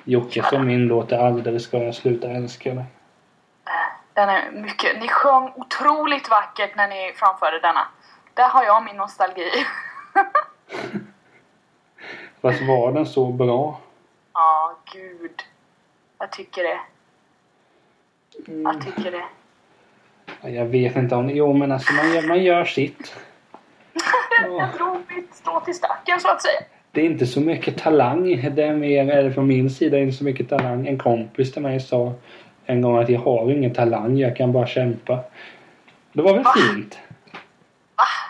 [0.05, 2.84] Jocke som min låt är aldrig ska jag sluta älska dig.
[4.12, 5.01] Den är mycket...
[5.01, 7.89] Ni sjöng otroligt vackert när ni framförde denna.
[8.34, 9.51] Där har jag min nostalgi.
[12.43, 13.80] Fast var den så bra?
[14.32, 15.43] Ja, gud.
[16.18, 16.80] Jag tycker det.
[18.49, 18.62] Mm.
[18.62, 19.24] Jag tycker det.
[20.40, 21.30] Ja, Jag vet inte om...
[21.30, 23.14] Jo men alltså man gör, man gör sitt.
[24.76, 26.60] Drog mitt strå till stacken så att säga.
[26.92, 28.50] Det är inte så mycket talang.
[28.54, 30.86] Det är mer, eller från min sida, inte så mycket talang.
[30.86, 32.12] En kompis till mig sa
[32.66, 35.18] en gång att jag har ingen talang, jag kan bara kämpa.
[36.12, 36.52] Det var väl Va?
[36.56, 36.98] fint?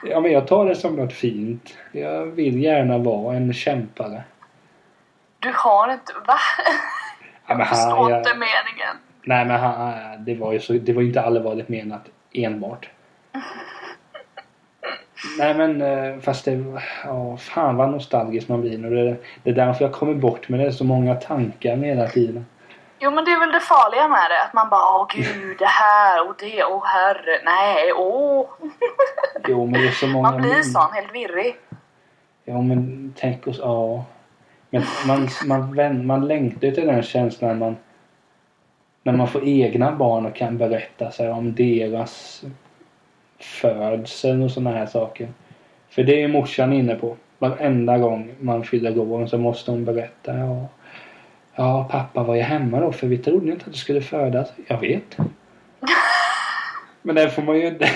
[0.04, 1.76] Ja men jag tar det som något fint.
[1.92, 4.22] Jag vill gärna vara en kämpare.
[5.38, 6.12] Du har inte...
[6.26, 6.38] Va?
[7.48, 8.96] Ja, Jag förstår jag, inte meningen.
[9.26, 12.02] Nej men han, det var ju så, det var inte allvarligt menat
[12.32, 12.88] enbart.
[15.38, 16.64] Nej men eh, fast det,
[17.04, 18.90] ja fan vad nostalgisk man blir nu.
[18.90, 20.72] Det, det är därför jag kommer bort med det.
[20.72, 22.46] så många tankar med hela tiden.
[22.98, 24.42] Jo men det är väl det farliga med det.
[24.42, 28.46] Att man bara åh gud det här och det, åh herre, nej, åh.
[29.48, 31.56] Jo men det är så många Man blir sån, helt virrig.
[32.44, 34.04] Ja men tänk oss, ja.
[34.70, 37.76] Men man, man, vän, man längtar till den känslan man
[39.06, 42.42] när man får egna barn och kan berätta sig om deras
[43.38, 45.28] födsel och sådana här saker.
[45.88, 47.16] För det är morsan inne på.
[47.38, 50.36] Varenda gång man fyller år så måste hon berätta.
[50.36, 50.68] Ja,
[51.54, 54.52] ja, pappa var ju hemma då för vi trodde inte att du skulle födas.
[54.66, 55.16] Jag vet.
[57.02, 57.90] Men den får man ju inte...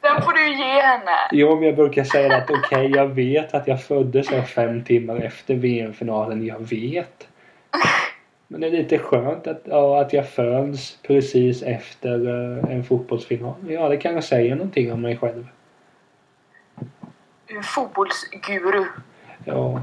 [0.00, 1.16] Den får du ge henne.
[1.32, 5.16] Jo, men jag brukar säga att okej, jag vet att jag föddes här fem timmar
[5.16, 6.46] efter VM-finalen.
[6.46, 7.28] Jag vet.
[8.48, 13.54] Men det är lite skönt att, ja, att jag föds precis efter eh, en fotbollsfinal.
[13.68, 15.46] Ja, det kan jag säga någonting om mig själv.
[17.46, 18.84] Du är fotbollsguru.
[19.44, 19.80] Ja.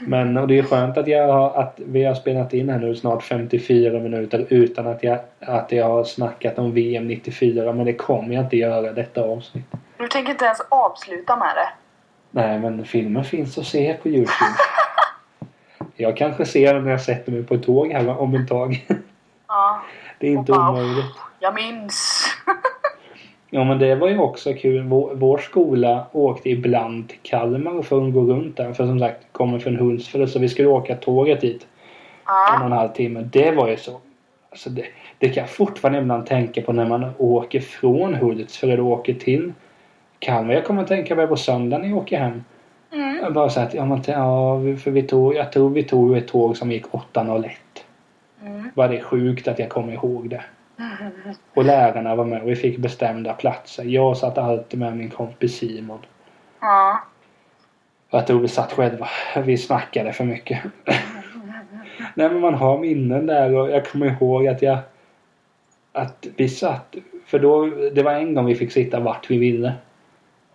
[0.00, 2.96] Men och det är skönt att, jag har, att vi har spelat in här nu
[2.96, 7.72] snart 54 minuter utan att jag, att jag har snackat om VM 94.
[7.72, 9.64] Men det kommer jag inte göra detta avsnitt.
[9.96, 11.68] Du tänker inte ens avsluta med det.
[12.30, 14.50] Nej, men filmen finns att se på Youtube.
[15.96, 18.86] Jag kanske ser den när jag sätter mig på ett tåg här om ett tag.
[19.48, 19.82] Ja,
[20.18, 21.04] Det är inte bara, omöjligt.
[21.40, 22.24] jag minns.
[23.50, 24.82] Ja, men det var ju också kul.
[24.82, 28.72] Vår, vår skola åkte ibland till Kalmar för att gå runt där.
[28.72, 31.66] För som sagt, kommer från Hultsfred så vi skulle åka tåget dit.
[32.26, 33.28] En och Ja, en halv timme.
[33.32, 34.00] Det var ju så.
[34.50, 34.84] Alltså det,
[35.18, 39.52] det kan jag fortfarande ibland tänka på när man åker från Hultsfred och åker till
[40.18, 40.54] Kalmar.
[40.54, 42.44] Jag kommer att tänka på det på söndag när jag åker hem.
[42.92, 43.32] Mm.
[43.32, 46.56] Bara så att, ja, men, ja, för vi tog, jag tror vi tog ett tåg
[46.56, 47.50] som gick 8.01.
[48.42, 48.70] Mm.
[48.74, 50.44] Var det sjukt att jag kommer ihåg det.
[51.54, 53.84] Och lärarna var med och vi fick bestämda platser.
[53.84, 55.98] Jag satt alltid med min kompis Simon.
[56.60, 57.00] Ja.
[58.10, 59.08] Och jag tror vi satt själva.
[59.44, 60.60] Vi snackade för mycket.
[62.14, 64.78] Nej men man har minnen där och jag kommer ihåg att jag...
[65.92, 66.96] Att vi satt...
[67.26, 69.72] För då, det var en gång vi fick sitta vart vi ville.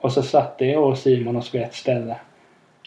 [0.02, 2.16] Och så satte jag och Simon oss vid ett ställe.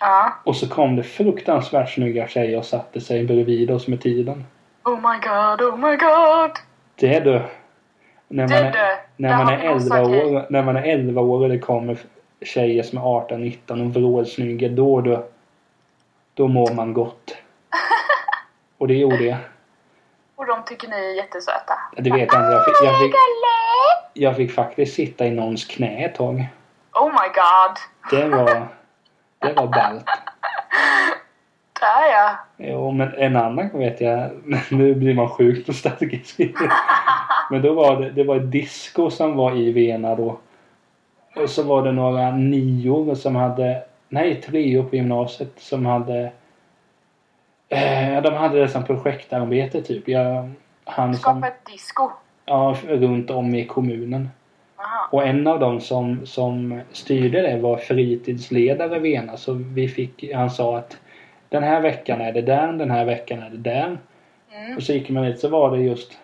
[0.00, 0.32] Ja.
[0.44, 4.44] Och så kom det fruktansvärt snygga tjejer och satte sig bredvid oss med tiden.
[4.84, 6.50] Oh my god, oh my god.
[6.94, 7.42] Det du.
[8.28, 10.02] När Det man är, när Där man är vi 11 Osaka.
[10.02, 11.96] år, när man är 11 år och det kommer
[12.42, 15.18] tjejer som är 18, 19 och vrålsnygga, då du.
[16.34, 17.36] Då mår man gott.
[18.78, 19.36] Och det gjorde jag.
[20.36, 21.78] Och de tycker ni är jättesöta.
[21.96, 22.52] Det vet jag inte.
[22.52, 23.14] Jag fick, jag fick,
[24.14, 26.46] jag fick faktiskt sitta i någons knä ett tag.
[26.94, 27.78] Oh my god.
[28.10, 28.68] Det var...
[29.38, 30.04] Det var ballt.
[31.80, 32.36] Där ja.
[32.56, 34.30] Jo, men en annan gång vet jag...
[34.70, 36.40] Nu blir man sjukt nostalgisk.
[37.50, 40.38] Men då var det, det var ett disco som var i Vena då.
[41.36, 43.82] Och så var det några nior som hade...
[44.08, 46.32] Nej, treor på gymnasiet som hade...
[47.68, 50.08] Eh, de hade det som projektarbete typ.
[50.08, 50.50] Jag,
[50.84, 51.44] han Skapa som...
[51.44, 52.10] ett disco.
[52.44, 54.30] Ja, runt om i kommunen.
[54.84, 55.08] Aha.
[55.10, 59.36] Och en av dem som, som styrde det var fritidsledare Vena.
[59.36, 60.98] Så vi fick, han sa att
[61.48, 63.98] den här veckan är det där, den här veckan är det där.
[64.52, 64.76] Mm.
[64.76, 66.18] Och så gick man dit så var det just...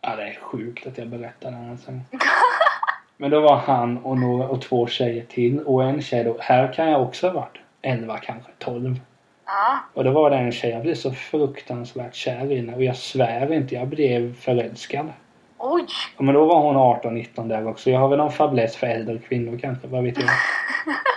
[0.00, 2.02] Ja, det är sjukt att jag berättar det här sen.
[3.16, 5.60] Men då var han och, några, och två tjejer till.
[5.60, 9.00] Och en tjej då, här kan jag också ha varit 11 kanske, 12.
[9.46, 9.78] Ja.
[9.94, 12.74] Och då var det en tjej jag blev så fruktansvärt kär i henne.
[12.74, 15.12] Och jag svär inte, jag blev förälskad.
[15.58, 15.86] Oj.
[16.16, 17.90] Ja, men då var hon 18-19 där också.
[17.90, 20.28] Jag har väl någon fäbless för äldre kvinnor kanske, vad vet jag.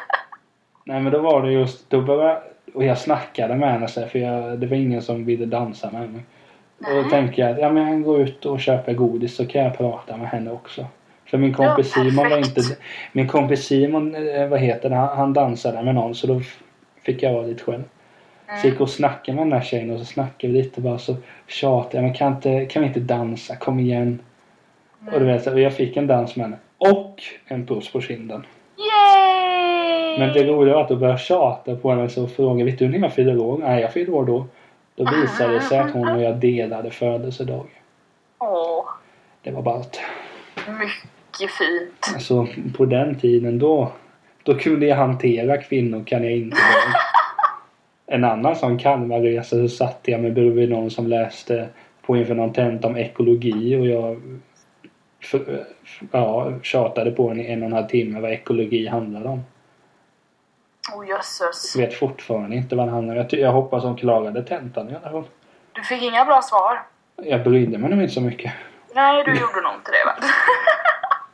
[0.86, 2.42] Nej men då var det just, då började,
[2.74, 5.92] och jag snackade med henne så här, för jag, det var ingen som ville dansa
[5.92, 6.22] med mig.
[6.78, 9.62] Och då tänkte jag att ja, men jag går ut och köper godis så kan
[9.62, 10.86] jag prata med henne också.
[11.26, 12.62] För min kompis Simon var inte...
[13.12, 16.42] Min kompis Simon, eh, vad heter det, han, han dansade med någon så då
[17.06, 17.84] fick jag vara lite själv.
[18.46, 20.98] Så jag gick och snackade med den här tjejen och så snackade vi lite bara
[20.98, 21.16] så
[21.48, 23.56] tjatade jag men kan, inte, kan vi inte dansa?
[23.56, 24.20] Kom igen.
[25.14, 26.58] Och, du vet, och jag fick en dans med henne.
[26.78, 28.45] Och en puss på kinden.
[28.78, 30.20] Yay!
[30.20, 32.88] Men det roliga var att då började jag tjata på henne så frågade vet du
[32.89, 33.58] när jag fyller år?
[33.58, 34.45] Nej jag fyller år då.
[34.95, 37.66] Då visade det sig att hon och jag delade födelsedag.
[38.39, 38.86] Åh,
[39.43, 39.99] Det var ballt.
[40.56, 42.14] mycket fint.
[42.14, 42.47] Alltså
[42.78, 43.91] på den tiden då,
[44.43, 46.58] då kunde jag hantera kvinnor kan jag inte.
[48.08, 51.68] En annan sån Kalmarresa så satt jag med bredvid någon som läste
[52.02, 54.22] på inför någon tenta om ekologi och jag
[55.22, 55.66] för,
[56.12, 59.44] ja, tjatade på henne i en och en halv timme vad ekologi handlade om.
[60.96, 61.76] Oh jösses.
[61.76, 63.26] Vet fortfarande inte vad det handlar om.
[63.30, 65.24] Jag, jag hoppas hon klarade tentan i alla fall.
[65.74, 66.84] Du fick inga bra svar.
[67.16, 68.52] Jag brydde mig nog inte så mycket.
[68.96, 70.16] Nej, du gjorde nog inte det va?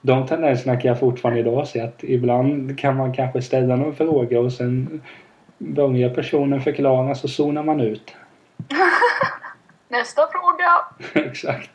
[0.01, 4.39] De tendenserna kan jag fortfarande idag se att ibland kan man kanske ställa någon fråga
[4.39, 5.01] och sen
[5.57, 8.15] börjar personen förklara så zonar man ut.
[9.87, 10.85] Nästa fråga.
[11.29, 11.69] Exakt.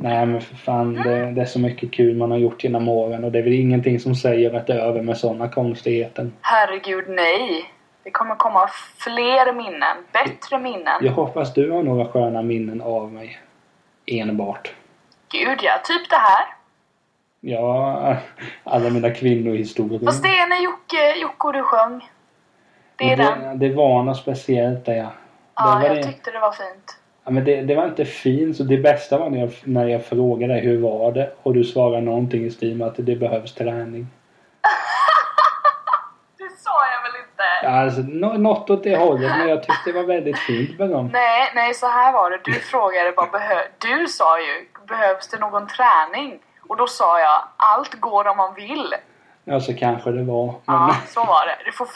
[0.00, 3.24] Nej men för fan det, det är så mycket kul man har gjort genom åren
[3.24, 6.30] och det är väl ingenting som säger att det är över med sådana konstigheter.
[6.40, 7.72] Herregud, nej.
[8.02, 9.96] Det kommer komma fler minnen.
[10.12, 10.98] Bättre minnen.
[11.00, 13.38] Jag hoppas du har några sköna minnen av mig.
[14.06, 14.72] Enbart.
[15.32, 16.46] Gud ja, typ det här.
[17.40, 18.16] Ja,
[18.64, 20.00] alla mina kvinnohistorier.
[20.04, 22.10] Fast det är när Jocke, Jocke och du sjöng.
[22.96, 23.58] Det är den.
[23.58, 25.12] det, det var något speciellt där ja.
[25.54, 26.02] Ja, det jag det.
[26.02, 26.96] tyckte det var fint.
[27.28, 28.56] Ja, men det, det var inte fint.
[28.56, 32.00] Så det bästa var när jag, när jag frågade hur var det och du svarade
[32.00, 34.06] någonting i stil med att det behövs träning.
[36.38, 37.42] Det sa jag väl inte?
[37.62, 41.10] Ja, alltså, nå- något åt det hållet men jag tyckte det var väldigt fint beröm.
[41.12, 42.38] Nej, nej, så här var det.
[42.44, 46.38] Du frågade bara behö- Du sa ju, behövs det någon träning?
[46.68, 48.94] Och då sa jag, allt går om man vill.
[49.44, 50.46] Ja, så kanske det var.
[50.46, 51.56] Men, Ja, så var det.
[51.64, 51.88] Du får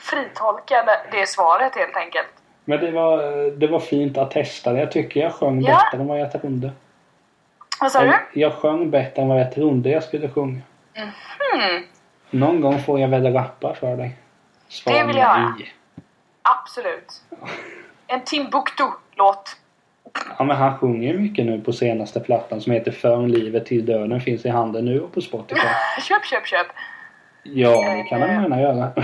[0.00, 2.28] fritolka det, det svaret helt enkelt.
[2.68, 4.78] Men det, var, det var fint att testa det.
[4.80, 5.66] Jag tycker jag sjöng Ja.
[5.92, 6.70] bättre än vad jag trodde.
[7.80, 8.12] Vad sa du?
[8.32, 10.60] Jag sjöng bättre än vad jag trodde jag skulle sjunga.
[10.94, 11.82] Hmm,
[12.30, 14.16] Någon gång får jag väl rappa för dig.
[14.68, 15.74] Svara Det vill jag nej.
[16.42, 17.22] absolut.
[18.06, 19.56] En Timbuktu-låt.
[20.38, 23.86] Ja, men han sjunger ju mycket nu på senaste plattan som heter För livet till
[23.86, 24.20] döden.
[24.20, 25.60] Finns i handen nu och på Spotify.
[26.08, 26.66] Köp, köp, köp.
[27.42, 28.92] Ja, det kan han gärna göra.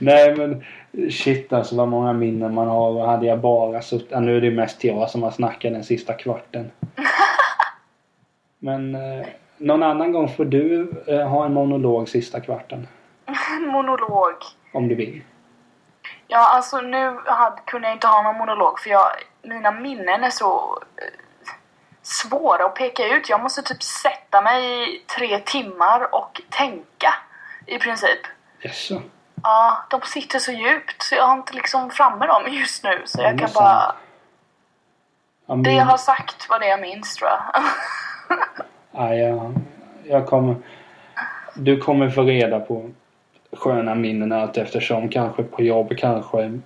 [0.00, 0.64] Nej men
[1.10, 2.90] shit alltså vad många minnen man har.
[2.90, 4.08] Och hade jag bara suttit...
[4.10, 6.70] Ja, nu är det mest jag som har snackat den sista kvarten.
[8.58, 9.26] Men eh,
[9.58, 12.88] Någon annan gång får du eh, ha en monolog sista kvarten.
[13.60, 14.34] Monolog.
[14.72, 15.22] Om du vill.
[16.26, 19.06] Ja, alltså nu hade, kunde jag inte ha någon monolog för jag,
[19.42, 21.52] mina minnen är så eh,
[22.02, 23.28] svåra att peka ut.
[23.28, 27.14] Jag måste typ sätta mig i tre timmar och tänka
[27.66, 28.20] i princip.
[28.60, 29.02] Jaså?
[29.48, 33.22] Ja, de sitter så djupt så jag har inte liksom framme dem just nu så
[33.22, 33.94] Ja, jag kan bara...
[35.46, 37.62] Ja, Det jag har sagt var det jag minns tror jag.
[38.92, 39.54] Ja, jag,
[40.04, 40.56] jag kommer...
[41.54, 42.90] Du kommer få reda på
[43.52, 45.08] sköna minnen allt eftersom.
[45.08, 46.60] Kanske på jobb, kanske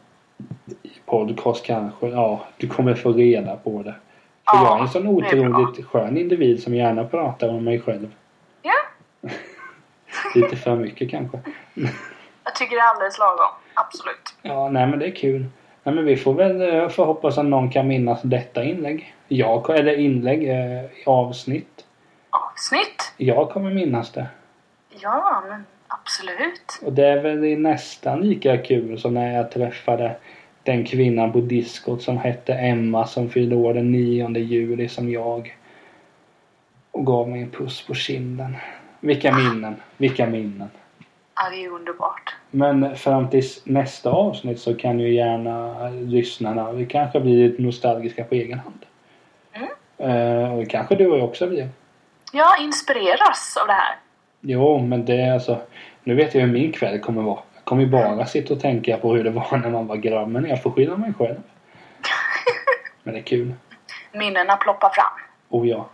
[0.83, 2.07] i podcast, kanske.
[2.09, 3.95] Ja, du kommer få reda på det.
[4.51, 8.15] För Ja, jag är en sån otroligt skön individ som gärna pratar om mig själv.
[8.63, 8.73] ja,
[10.35, 11.39] Lite för mycket kanske.
[12.45, 13.55] jag tycker det är alldeles lagom.
[13.75, 14.35] Absolut.
[14.43, 15.47] Ja, nej men det är kul.
[15.83, 19.15] Nej men vi får väl eh, få hoppas att någon kan minnas detta inlägg.
[19.29, 21.85] Jag, eller inlägg, eh, avsnitt.
[22.31, 23.13] Avsnitt?
[23.17, 24.27] Jag kommer minnas det.
[25.01, 26.81] Ja, men absolut.
[26.83, 30.17] Och det är väl nästan lika kul som när jag träffade
[30.63, 35.57] den kvinnan på diskot som hette Emma som fyllde år den 9 juli som jag.
[36.91, 38.57] Och gav mig en puss på kinden.
[39.01, 40.69] Vilka minnen, vilka minnen.
[41.43, 42.35] Ja, det är underbart.
[42.51, 48.25] Men fram tills nästa avsnitt så kan ju gärna lyssnarna, vi kanske blir lite nostalgiska
[48.25, 48.87] på egen hand.
[49.53, 49.69] Mm.
[49.99, 51.69] Eh, och kanske du och jag också blir.
[52.33, 53.97] Jag inspireras av det här.
[54.41, 55.61] Jo, men det är alltså...
[56.05, 57.41] Nu vet jag hur min kväll kommer vara.
[57.55, 60.29] Jag kommer ju bara sitta och tänka på hur det var när man var grabb.
[60.29, 61.41] Men jag får skylla mig själv.
[63.03, 63.55] Men det är kul.
[64.13, 65.13] Minnena ploppar fram.
[65.49, 65.89] Oh ja.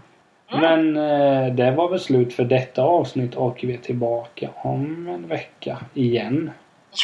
[0.51, 5.29] Men eh, det var väl slut för detta avsnitt och vi är tillbaka om en
[5.29, 6.51] vecka igen.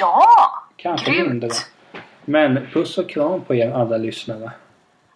[0.00, 0.26] Ja!
[0.76, 1.28] Kanske Grymt.
[1.28, 1.48] mindre.
[2.24, 4.50] Men puss och kram på er alla lyssnare.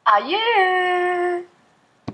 [0.02, 1.42] Adjö!